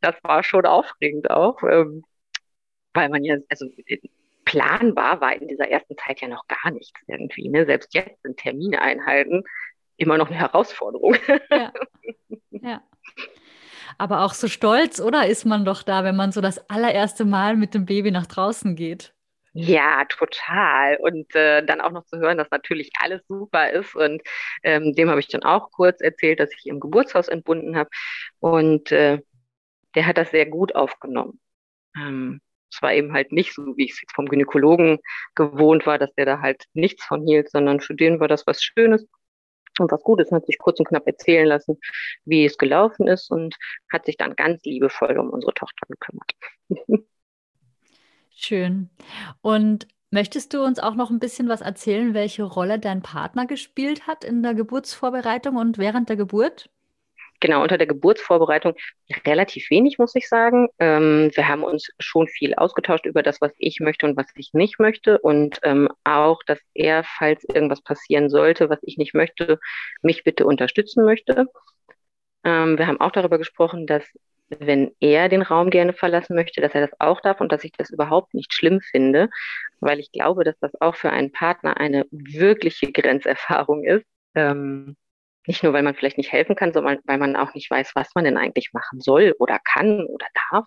[0.00, 1.62] Das war schon aufregend auch.
[1.62, 2.02] Ähm,
[2.94, 3.66] weil man ja, also
[4.46, 7.50] planbar war in dieser ersten Zeit ja noch gar nichts irgendwie.
[7.50, 7.66] Ne?
[7.66, 9.44] Selbst jetzt sind Termine einhalten
[9.96, 11.16] immer noch eine Herausforderung.
[11.50, 11.72] Ja.
[12.50, 12.82] ja.
[13.98, 17.56] Aber auch so stolz, oder ist man doch da, wenn man so das allererste Mal
[17.56, 19.14] mit dem Baby nach draußen geht?
[19.54, 20.98] Ja, total.
[21.00, 23.94] Und äh, dann auch noch zu hören, dass natürlich alles super ist.
[23.94, 24.22] Und
[24.62, 27.88] ähm, dem habe ich dann auch kurz erzählt, dass ich im Geburtshaus entbunden habe.
[28.38, 29.22] Und äh,
[29.94, 31.40] der hat das sehr gut aufgenommen.
[31.96, 32.42] Ähm,
[32.76, 34.98] es war eben halt nicht so, wie ich es vom Gynäkologen
[35.34, 38.62] gewohnt war, dass der da halt nichts von hielt, sondern für den war das was
[38.62, 39.06] Schönes
[39.78, 41.78] und was Gutes, hat sich kurz und knapp erzählen lassen,
[42.24, 43.56] wie es gelaufen ist und
[43.90, 46.32] hat sich dann ganz liebevoll um unsere Tochter gekümmert.
[48.34, 48.90] Schön.
[49.40, 54.06] Und möchtest du uns auch noch ein bisschen was erzählen, welche Rolle dein Partner gespielt
[54.06, 56.70] hat in der Geburtsvorbereitung und während der Geburt?
[57.40, 58.74] Genau, unter der Geburtsvorbereitung
[59.26, 60.68] relativ wenig, muss ich sagen.
[60.78, 64.52] Ähm, wir haben uns schon viel ausgetauscht über das, was ich möchte und was ich
[64.52, 65.18] nicht möchte.
[65.18, 69.58] Und ähm, auch, dass er, falls irgendwas passieren sollte, was ich nicht möchte,
[70.02, 71.46] mich bitte unterstützen möchte.
[72.44, 74.04] Ähm, wir haben auch darüber gesprochen, dass
[74.48, 77.72] wenn er den Raum gerne verlassen möchte, dass er das auch darf und dass ich
[77.72, 79.28] das überhaupt nicht schlimm finde,
[79.80, 84.06] weil ich glaube, dass das auch für einen Partner eine wirkliche Grenzerfahrung ist.
[84.34, 84.96] Ähm,
[85.46, 88.14] nicht nur, weil man vielleicht nicht helfen kann, sondern weil man auch nicht weiß, was
[88.14, 90.66] man denn eigentlich machen soll oder kann oder darf.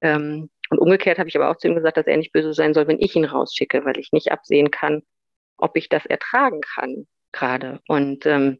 [0.00, 2.74] Ähm, und umgekehrt habe ich aber auch zu ihm gesagt, dass er nicht böse sein
[2.74, 5.02] soll, wenn ich ihn rausschicke, weil ich nicht absehen kann,
[5.58, 7.80] ob ich das ertragen kann gerade.
[7.88, 8.58] Und ähm,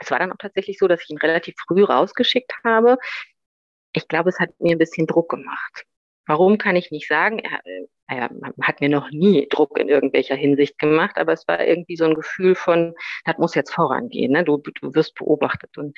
[0.00, 2.96] es war dann auch tatsächlich so, dass ich ihn relativ früh rausgeschickt habe.
[3.92, 5.84] Ich glaube, es hat mir ein bisschen Druck gemacht.
[6.26, 7.40] Warum kann ich nicht sagen?
[7.40, 7.60] Er,
[8.12, 8.30] er
[8.62, 12.14] hat mir noch nie Druck in irgendwelcher Hinsicht gemacht, aber es war irgendwie so ein
[12.14, 12.94] Gefühl von,
[13.24, 14.44] das muss jetzt vorangehen, ne?
[14.44, 15.76] du, du wirst beobachtet.
[15.78, 15.96] Und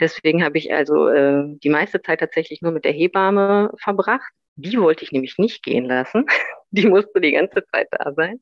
[0.00, 4.32] deswegen habe ich also äh, die meiste Zeit tatsächlich nur mit der Hebamme verbracht.
[4.56, 6.26] Die wollte ich nämlich nicht gehen lassen.
[6.70, 8.40] Die musste die ganze Zeit da sein,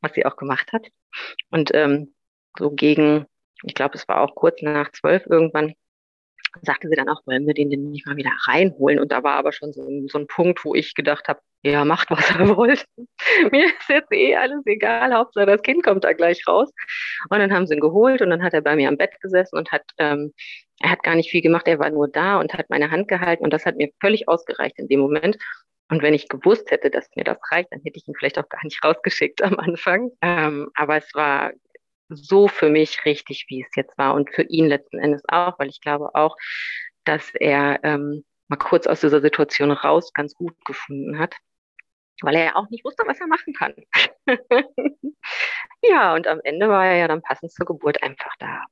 [0.00, 0.88] was sie auch gemacht hat.
[1.50, 2.14] Und ähm,
[2.58, 3.26] so gegen,
[3.62, 5.74] ich glaube, es war auch kurz nach zwölf irgendwann,
[6.62, 8.98] sagte sie dann auch, wollen wir den denn nicht mal wieder reinholen?
[8.98, 12.10] Und da war aber schon so, so ein Punkt, wo ich gedacht habe, ja, macht,
[12.10, 12.84] was er wollt.
[13.50, 16.70] Mir ist jetzt eh alles egal, Hauptsache das Kind kommt da gleich raus.
[17.30, 19.56] Und dann haben sie ihn geholt und dann hat er bei mir am Bett gesessen
[19.56, 20.32] und hat, ähm,
[20.80, 23.44] er hat gar nicht viel gemacht, er war nur da und hat meine Hand gehalten
[23.44, 25.38] und das hat mir völlig ausgereicht in dem Moment.
[25.90, 28.48] Und wenn ich gewusst hätte, dass mir das reicht, dann hätte ich ihn vielleicht auch
[28.48, 30.10] gar nicht rausgeschickt am Anfang.
[30.22, 31.52] Ähm, aber es war
[32.08, 35.68] so für mich richtig, wie es jetzt war und für ihn letzten Endes auch, weil
[35.68, 36.36] ich glaube auch,
[37.04, 41.34] dass er ähm, mal kurz aus dieser Situation raus ganz gut gefunden hat,
[42.22, 43.74] weil er ja auch nicht wusste, was er machen kann.
[45.82, 48.64] ja, und am Ende war er ja dann passend zur Geburt einfach da.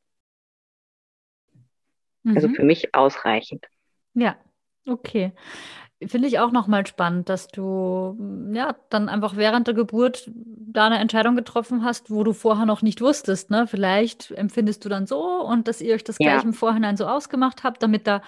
[2.24, 2.36] Also mhm.
[2.36, 3.66] Also für mich ausreichend.
[4.14, 4.36] Ja,
[4.86, 5.32] okay.
[6.04, 8.16] Finde ich auch nochmal spannend, dass du
[8.52, 12.82] ja dann einfach während der Geburt da eine Entscheidung getroffen hast, wo du vorher noch
[12.82, 13.50] nicht wusstest.
[13.50, 13.66] Ne?
[13.66, 16.32] Vielleicht empfindest du dann so und dass ihr euch das ja.
[16.32, 18.22] gleich im Vorhinein so ausgemacht habt, damit da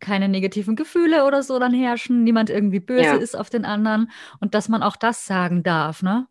[0.00, 3.14] keine negativen Gefühle oder so dann herrschen, niemand irgendwie böse ja.
[3.14, 4.10] ist auf den anderen
[4.40, 6.26] und dass man auch das sagen darf, ne?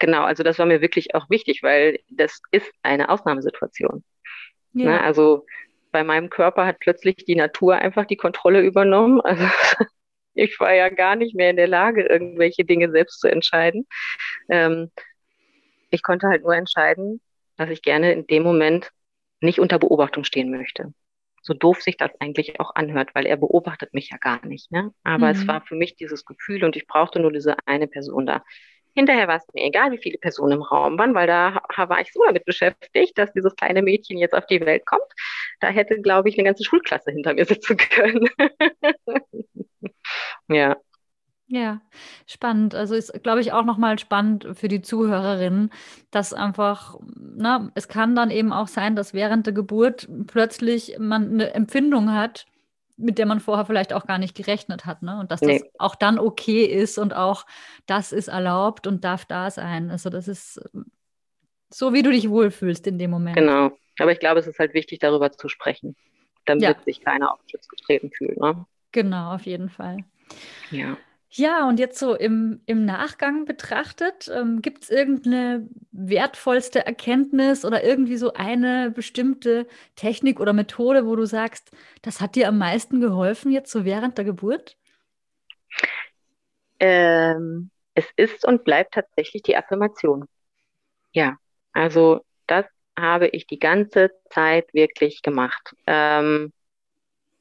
[0.00, 4.02] Genau, also das war mir wirklich auch wichtig, weil das ist eine Ausnahmesituation.
[4.72, 4.84] Ne?
[4.84, 4.90] Ja.
[4.92, 5.00] Ne?
[5.02, 5.44] Also
[5.92, 9.20] bei meinem Körper hat plötzlich die Natur einfach die Kontrolle übernommen.
[9.20, 9.44] Also
[10.34, 13.86] ich war ja gar nicht mehr in der Lage, irgendwelche Dinge selbst zu entscheiden.
[14.48, 14.90] Ähm,
[15.90, 17.20] ich konnte halt nur entscheiden,
[17.56, 18.90] dass ich gerne in dem Moment
[19.40, 20.92] nicht unter Beobachtung stehen möchte.
[21.42, 24.70] So doof sich das eigentlich auch anhört, weil er beobachtet mich ja gar nicht.
[24.70, 24.92] Ne?
[25.02, 25.32] Aber mhm.
[25.32, 28.44] es war für mich dieses Gefühl und ich brauchte nur diese eine Person da.
[28.94, 32.12] Hinterher war es mir egal, wie viele Personen im Raum waren, weil da war ich
[32.12, 35.02] so damit beschäftigt, dass dieses kleine Mädchen jetzt auf die Welt kommt.
[35.60, 38.28] Da hätte, glaube ich, eine ganze Schulklasse hinter mir sitzen können.
[40.48, 40.76] ja.
[41.48, 41.82] Ja,
[42.26, 42.74] spannend.
[42.74, 45.70] Also ist, glaube ich, auch nochmal spannend für die Zuhörerinnen,
[46.10, 51.34] dass einfach, na, es kann dann eben auch sein, dass während der Geburt plötzlich man
[51.34, 52.46] eine Empfindung hat,
[53.02, 55.02] mit der man vorher vielleicht auch gar nicht gerechnet hat.
[55.02, 55.18] Ne?
[55.20, 55.58] Und dass nee.
[55.58, 57.46] das auch dann okay ist und auch
[57.86, 59.90] das ist erlaubt und darf da sein.
[59.90, 60.60] Also das ist
[61.70, 63.36] so, wie du dich wohlfühlst in dem Moment.
[63.36, 63.72] Genau.
[63.98, 65.96] Aber ich glaube, es ist halt wichtig, darüber zu sprechen,
[66.46, 66.74] damit ja.
[66.84, 68.38] sich keiner auf Schutz getreten fühlt.
[68.38, 68.64] Ne?
[68.92, 69.98] Genau, auf jeden Fall.
[70.70, 70.96] Ja.
[71.34, 77.82] Ja, und jetzt so im, im Nachgang betrachtet, ähm, gibt es irgendeine wertvollste Erkenntnis oder
[77.82, 79.66] irgendwie so eine bestimmte
[79.96, 81.70] Technik oder Methode, wo du sagst,
[82.02, 84.76] das hat dir am meisten geholfen jetzt so während der Geburt?
[86.78, 90.26] Ähm, es ist und bleibt tatsächlich die Affirmation.
[91.12, 91.38] Ja,
[91.72, 92.66] also das
[92.98, 95.74] habe ich die ganze Zeit wirklich gemacht.
[95.86, 96.52] Ähm,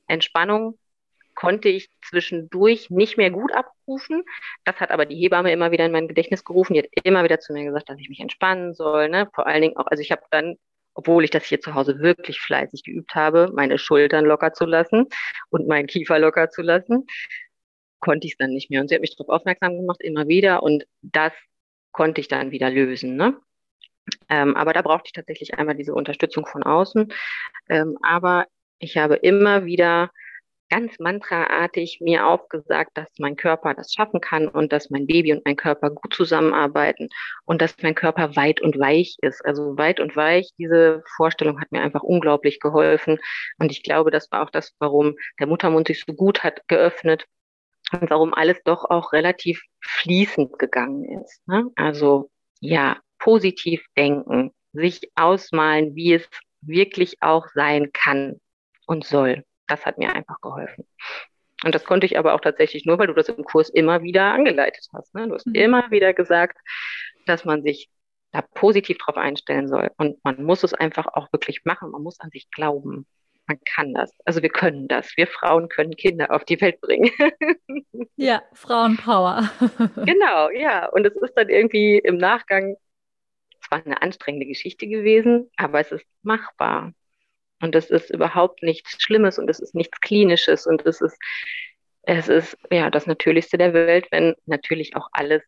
[0.08, 0.78] Entspannung
[1.36, 4.24] konnte ich zwischendurch nicht mehr gut abrufen.
[4.64, 6.74] Das hat aber die Hebamme immer wieder in mein Gedächtnis gerufen.
[6.74, 9.10] Die hat immer wieder zu mir gesagt, dass ich mich entspannen soll.
[9.10, 9.30] Ne?
[9.34, 10.58] Vor allen Dingen auch, also ich habe dann,
[10.94, 15.08] obwohl ich das hier zu Hause wirklich fleißig geübt habe, meine Schultern locker zu lassen
[15.50, 17.06] und meinen Kiefer locker zu lassen,
[18.00, 18.82] konnte ich es dann nicht mehr.
[18.82, 20.64] Und sie hat mich darauf aufmerksam gemacht, immer wieder.
[20.64, 21.34] Und das
[21.92, 23.16] konnte ich dann wieder lösen.
[23.16, 23.38] Ne?
[24.30, 27.14] Ähm, aber da brauchte ich tatsächlich einmal diese Unterstützung von außen.
[27.70, 28.48] Ähm, aber
[28.80, 30.12] ich habe immer wieder
[30.72, 35.46] ganz mantraartig mir aufgesagt, dass mein Körper das schaffen kann und dass mein Baby und
[35.46, 37.10] mein Körper gut zusammenarbeiten
[37.44, 39.46] und dass mein Körper weit und weich ist.
[39.46, 43.20] Also weit und weich, diese Vorstellung hat mir einfach unglaublich geholfen.
[43.60, 47.26] Und ich glaube, das war auch das, warum der Muttermund sich so gut hat geöffnet
[47.92, 51.46] und warum alles doch auch relativ fließend gegangen ist.
[51.48, 51.70] Ne?
[51.76, 52.32] Also
[52.62, 56.30] ja, positiv denken, sich ausmalen, wie es
[56.62, 58.40] wirklich auch sein kann
[58.88, 60.86] und soll das hat mir einfach geholfen.
[61.64, 64.34] Und das konnte ich aber auch tatsächlich nur, weil du das im Kurs immer wieder
[64.34, 65.14] angeleitet hast.
[65.14, 65.28] Ne?
[65.28, 65.56] Du hast mhm.
[65.56, 66.58] immer wieder gesagt,
[67.26, 67.90] dass man sich
[68.32, 69.92] da positiv drauf einstellen soll.
[69.98, 71.92] Und man muss es einfach auch wirklich machen.
[71.92, 73.06] Man muss an sich glauben.
[73.48, 74.14] Man kann das.
[74.26, 75.16] Also wir können das.
[75.18, 77.12] Wir Frauen können Kinder auf die Welt bringen.
[78.16, 79.50] ja, Frauenpower.
[80.06, 80.88] genau, ja.
[80.90, 82.76] Und es ist dann irgendwie im Nachgang
[83.62, 86.94] zwar eine anstrengende Geschichte gewesen, aber es ist machbar.
[87.62, 91.18] Und das ist überhaupt nichts Schlimmes und es ist nichts Klinisches und es ist,
[92.04, 95.44] es ist ja das Natürlichste der Welt, wenn natürlich auch alles,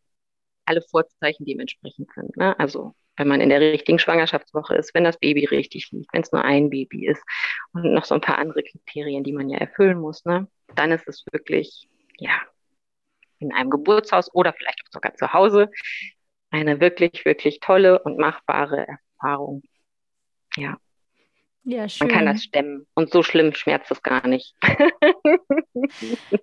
[0.66, 2.38] alle Vorzeichen dementsprechend sind.
[2.38, 2.58] Ne?
[2.60, 6.32] Also wenn man in der richtigen Schwangerschaftswoche ist, wenn das Baby richtig liegt, wenn es
[6.32, 7.24] nur ein Baby ist
[7.74, 10.48] und noch so ein paar andere Kriterien, die man ja erfüllen muss, ne?
[10.76, 12.42] dann ist es wirklich, ja,
[13.40, 15.70] in einem Geburtshaus oder vielleicht auch sogar zu Hause
[16.50, 19.64] eine wirklich, wirklich tolle und machbare Erfahrung.
[20.56, 20.78] Ja.
[21.66, 22.08] Ja, schön.
[22.08, 22.86] Man kann das stemmen.
[22.94, 24.54] Und so schlimm schmerzt es gar nicht.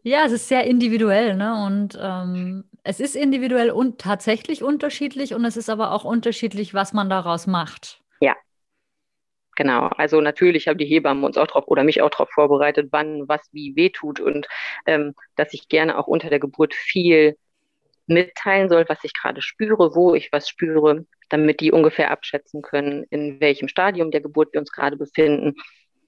[0.02, 1.62] ja, es ist sehr individuell, ne?
[1.66, 6.94] Und ähm, es ist individuell und tatsächlich unterschiedlich und es ist aber auch unterschiedlich, was
[6.94, 8.00] man daraus macht.
[8.20, 8.34] Ja.
[9.56, 9.88] Genau.
[9.88, 13.46] Also natürlich haben die Hebammen uns auch drauf oder mich auch darauf vorbereitet, wann was
[13.52, 14.46] wie wehtut und
[14.86, 17.36] ähm, dass ich gerne auch unter der Geburt viel
[18.10, 23.04] mitteilen soll, was ich gerade spüre, wo ich was spüre, damit die ungefähr abschätzen können,
[23.10, 25.54] in welchem Stadium der Geburt wir uns gerade befinden.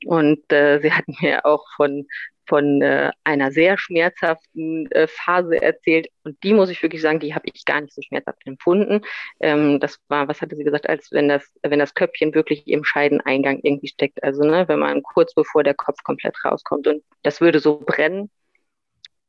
[0.04, 2.06] Und äh, sie hat mir auch von,
[2.46, 6.08] von äh, einer sehr schmerzhaften äh, Phase erzählt.
[6.24, 9.02] Und die muss ich wirklich sagen, die habe ich gar nicht so schmerzhaft empfunden.
[9.40, 12.84] Ähm, das war, was hatte sie gesagt, als wenn das, wenn das Köpfchen wirklich im
[12.84, 14.22] Scheideneingang irgendwie steckt.
[14.24, 18.30] Also, ne, wenn man kurz bevor der Kopf komplett rauskommt und das würde so brennen.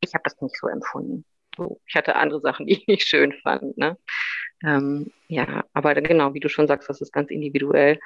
[0.02, 1.24] Ich habe das nicht so empfunden.
[1.56, 3.78] So, ich hatte andere Sachen, die ich nicht schön fand.
[3.78, 3.98] Ne?
[4.64, 8.00] Ähm, ja, aber genau, wie du schon sagst, das ist ganz individuell.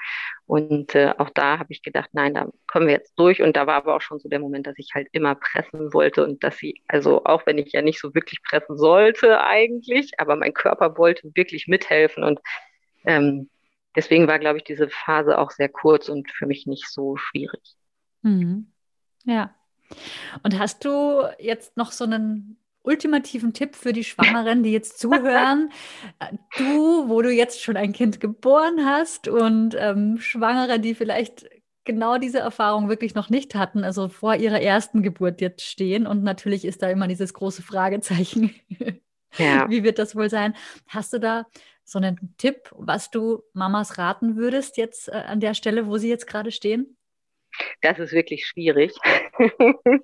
[0.48, 3.42] Und äh, auch da habe ich gedacht, nein, da kommen wir jetzt durch.
[3.42, 6.26] Und da war aber auch schon so der Moment, dass ich halt immer pressen wollte
[6.26, 10.36] und dass sie, also auch wenn ich ja nicht so wirklich pressen sollte eigentlich, aber
[10.36, 12.24] mein Körper wollte wirklich mithelfen.
[12.24, 12.40] Und
[13.06, 13.50] ähm,
[13.96, 17.76] deswegen war, glaube ich, diese Phase auch sehr kurz und für mich nicht so schwierig.
[18.24, 18.72] Mhm.
[19.26, 19.54] Ja.
[20.44, 22.58] Und hast du jetzt noch so einen
[22.88, 25.72] ultimativen Tipp für die Schwangeren, die jetzt zuhören.
[26.58, 31.46] Du, wo du jetzt schon ein Kind geboren hast und ähm, Schwangere, die vielleicht
[31.84, 36.08] genau diese Erfahrung wirklich noch nicht hatten, also vor ihrer ersten Geburt jetzt stehen.
[36.08, 38.56] Und natürlich ist da immer dieses große Fragezeichen.
[39.38, 39.70] Ja.
[39.70, 40.56] Wie wird das wohl sein?
[40.88, 41.46] Hast du da
[41.84, 46.10] so einen Tipp, was du Mamas raten würdest jetzt äh, an der Stelle, wo sie
[46.10, 46.98] jetzt gerade stehen?
[47.82, 48.96] Das ist wirklich schwierig.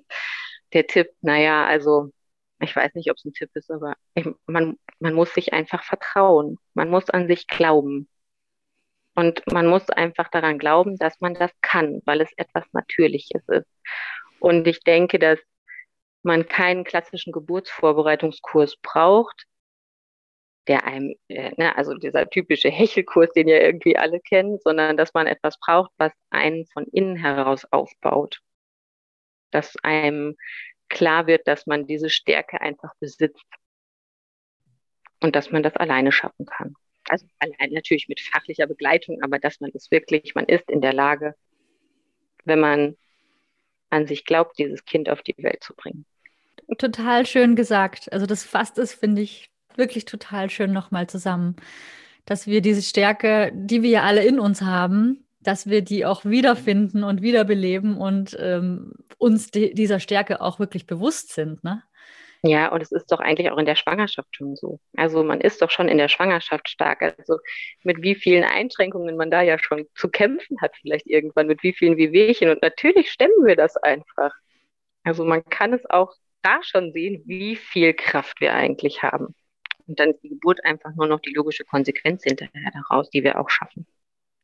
[0.72, 2.12] der Tipp, naja, also
[2.60, 5.82] ich weiß nicht, ob es ein Tipp ist, aber ich, man, man muss sich einfach
[5.84, 6.58] vertrauen.
[6.74, 8.08] Man muss an sich glauben.
[9.14, 13.68] Und man muss einfach daran glauben, dass man das kann, weil es etwas Natürliches ist.
[14.40, 15.38] Und ich denke, dass
[16.22, 19.46] man keinen klassischen Geburtsvorbereitungskurs braucht,
[20.66, 25.14] der einem, äh, ne, also dieser typische Hechelkurs, den ja irgendwie alle kennen, sondern dass
[25.14, 28.40] man etwas braucht, was einen von innen heraus aufbaut.
[29.50, 30.36] Dass einem
[30.94, 33.44] klar wird, dass man diese Stärke einfach besitzt
[35.20, 36.74] und dass man das alleine schaffen kann.
[37.08, 40.94] Also allein natürlich mit fachlicher Begleitung, aber dass man es wirklich, man ist in der
[40.94, 41.34] Lage,
[42.44, 42.96] wenn man
[43.90, 46.06] an sich glaubt, dieses Kind auf die Welt zu bringen.
[46.78, 48.10] Total schön gesagt.
[48.12, 51.56] Also das fasst es, finde ich, wirklich total schön nochmal zusammen,
[52.24, 56.24] dass wir diese Stärke, die wir ja alle in uns haben, dass wir die auch
[56.24, 61.62] wiederfinden und wiederbeleben und ähm, uns die, dieser Stärke auch wirklich bewusst sind.
[61.64, 61.82] Ne?
[62.42, 64.78] Ja, und es ist doch eigentlich auch in der Schwangerschaft schon so.
[64.96, 67.02] Also man ist doch schon in der Schwangerschaft stark.
[67.02, 67.38] Also
[67.84, 71.72] mit wie vielen Einschränkungen man da ja schon zu kämpfen hat, vielleicht irgendwann, mit wie
[71.72, 72.50] vielen Wehwehchen.
[72.50, 74.34] Und natürlich stemmen wir das einfach.
[75.04, 79.34] Also man kann es auch da schon sehen, wie viel Kraft wir eigentlich haben.
[79.86, 83.40] Und dann ist die Geburt einfach nur noch die logische Konsequenz hinterher daraus, die wir
[83.40, 83.86] auch schaffen.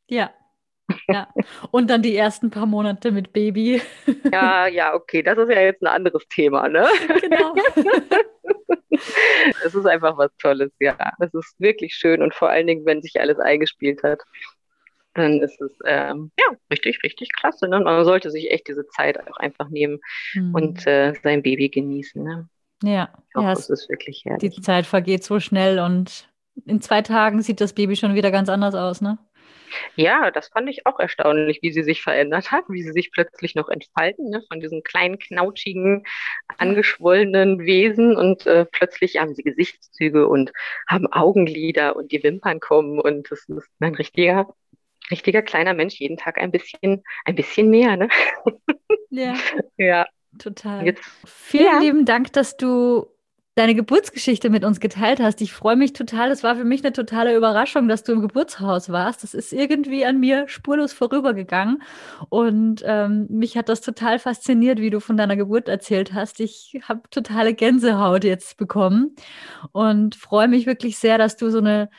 [0.09, 0.33] Ja,
[1.07, 1.27] ja,
[1.71, 3.81] und dann die ersten paar Monate mit Baby.
[4.31, 6.87] Ja, ja, okay, das ist ja jetzt ein anderes Thema, ne?
[7.21, 7.55] Genau.
[9.65, 10.95] Es ist einfach was Tolles, ja.
[11.19, 14.19] Es ist wirklich schön und vor allen Dingen, wenn sich alles eingespielt hat,
[15.13, 17.67] dann ist es ähm, ja richtig, richtig klasse.
[17.67, 17.79] Ne?
[17.79, 19.99] Man sollte sich echt diese Zeit auch einfach nehmen
[20.33, 20.53] mhm.
[20.53, 22.23] und äh, sein Baby genießen.
[22.23, 22.49] Ne?
[22.83, 24.55] Ja, Doch, ja, es ist wirklich herrlich.
[24.55, 26.29] Die Zeit vergeht so schnell und
[26.65, 29.17] in zwei Tagen sieht das Baby schon wieder ganz anders aus, ne?
[29.95, 33.55] Ja, das fand ich auch erstaunlich, wie sie sich verändert hat, wie sie sich plötzlich
[33.55, 36.03] noch entfalten, ne, von diesen kleinen, knautschigen,
[36.57, 40.51] angeschwollenen Wesen und äh, plötzlich haben sie Gesichtszüge und
[40.87, 44.53] haben Augenlider und die Wimpern kommen und das ist ein richtiger,
[45.09, 48.09] richtiger kleiner Mensch, jeden Tag ein bisschen, ein bisschen mehr, ne?
[49.09, 49.35] Ja.
[49.77, 50.05] ja.
[50.39, 50.85] Total.
[50.85, 51.79] Jetzt, Vielen ja.
[51.79, 53.05] lieben Dank, dass du
[53.55, 55.41] deine Geburtsgeschichte mit uns geteilt hast.
[55.41, 56.29] Ich freue mich total.
[56.29, 59.23] Das war für mich eine totale Überraschung, dass du im Geburtshaus warst.
[59.23, 61.81] Das ist irgendwie an mir spurlos vorübergegangen.
[62.29, 66.39] Und ähm, mich hat das total fasziniert, wie du von deiner Geburt erzählt hast.
[66.39, 69.15] Ich habe totale Gänsehaut jetzt bekommen
[69.73, 71.89] und freue mich wirklich sehr, dass du so eine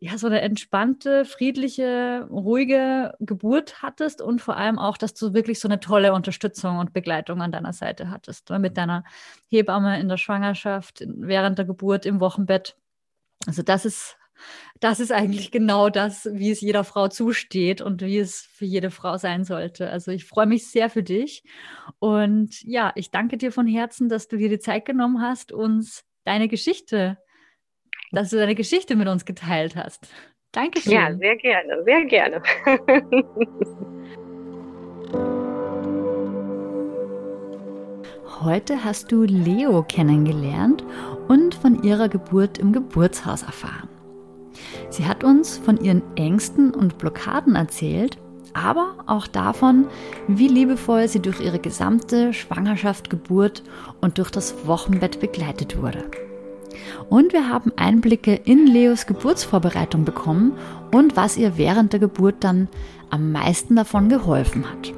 [0.00, 5.60] ja, so eine entspannte, friedliche, ruhige Geburt hattest und vor allem auch, dass du wirklich
[5.60, 8.50] so eine tolle Unterstützung und Begleitung an deiner Seite hattest.
[8.50, 9.04] Ne, mit deiner
[9.48, 12.76] Hebamme in der Schwangerschaft, während der Geburt, im Wochenbett.
[13.46, 14.18] Also das ist,
[14.80, 18.90] das ist eigentlich genau das, wie es jeder Frau zusteht und wie es für jede
[18.90, 19.88] Frau sein sollte.
[19.88, 21.44] Also ich freue mich sehr für dich.
[21.98, 26.04] Und ja, ich danke dir von Herzen, dass du dir die Zeit genommen hast, uns
[26.24, 27.18] deine Geschichte
[28.14, 30.08] dass du deine Geschichte mit uns geteilt hast.
[30.52, 30.92] Dankeschön.
[30.92, 32.42] Ja, sehr gerne, sehr gerne.
[38.40, 40.84] Heute hast du Leo kennengelernt
[41.28, 43.88] und von ihrer Geburt im Geburtshaus erfahren.
[44.90, 48.18] Sie hat uns von ihren Ängsten und Blockaden erzählt,
[48.52, 49.86] aber auch davon,
[50.28, 53.62] wie liebevoll sie durch ihre gesamte Schwangerschaft, Geburt
[54.00, 56.04] und durch das Wochenbett begleitet wurde.
[57.08, 60.52] Und wir haben Einblicke in Leos Geburtsvorbereitung bekommen
[60.92, 62.68] und was ihr während der Geburt dann
[63.10, 64.92] am meisten davon geholfen hat.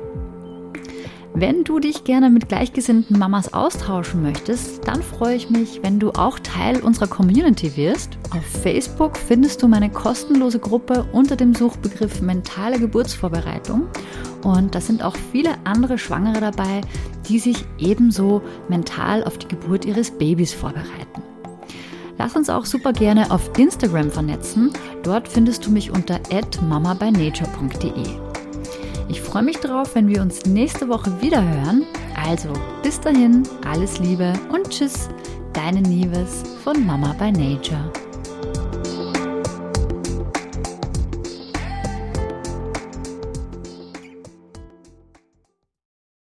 [1.39, 6.13] Wenn du dich gerne mit gleichgesinnten Mamas austauschen möchtest, dann freue ich mich, wenn du
[6.13, 8.17] auch Teil unserer Community wirst.
[8.31, 13.83] Auf Facebook findest du meine kostenlose Gruppe unter dem Suchbegriff mentale Geburtsvorbereitung.
[14.45, 16.81] Und da sind auch viele andere Schwangere dabei,
[17.29, 21.26] die sich ebenso mental auf die Geburt ihres Babys vorbereiten.
[22.19, 24.73] Lass uns auch super gerne auf Instagram vernetzen.
[25.03, 26.21] Dort findest du mich unter
[26.63, 28.27] mamabynature.de.
[29.09, 31.85] Ich freue mich drauf, wenn wir uns nächste Woche wieder hören.
[32.27, 32.53] Also
[32.83, 35.09] bis dahin, alles Liebe und Tschüss,
[35.53, 37.93] deine Nieves von Mama by Nature.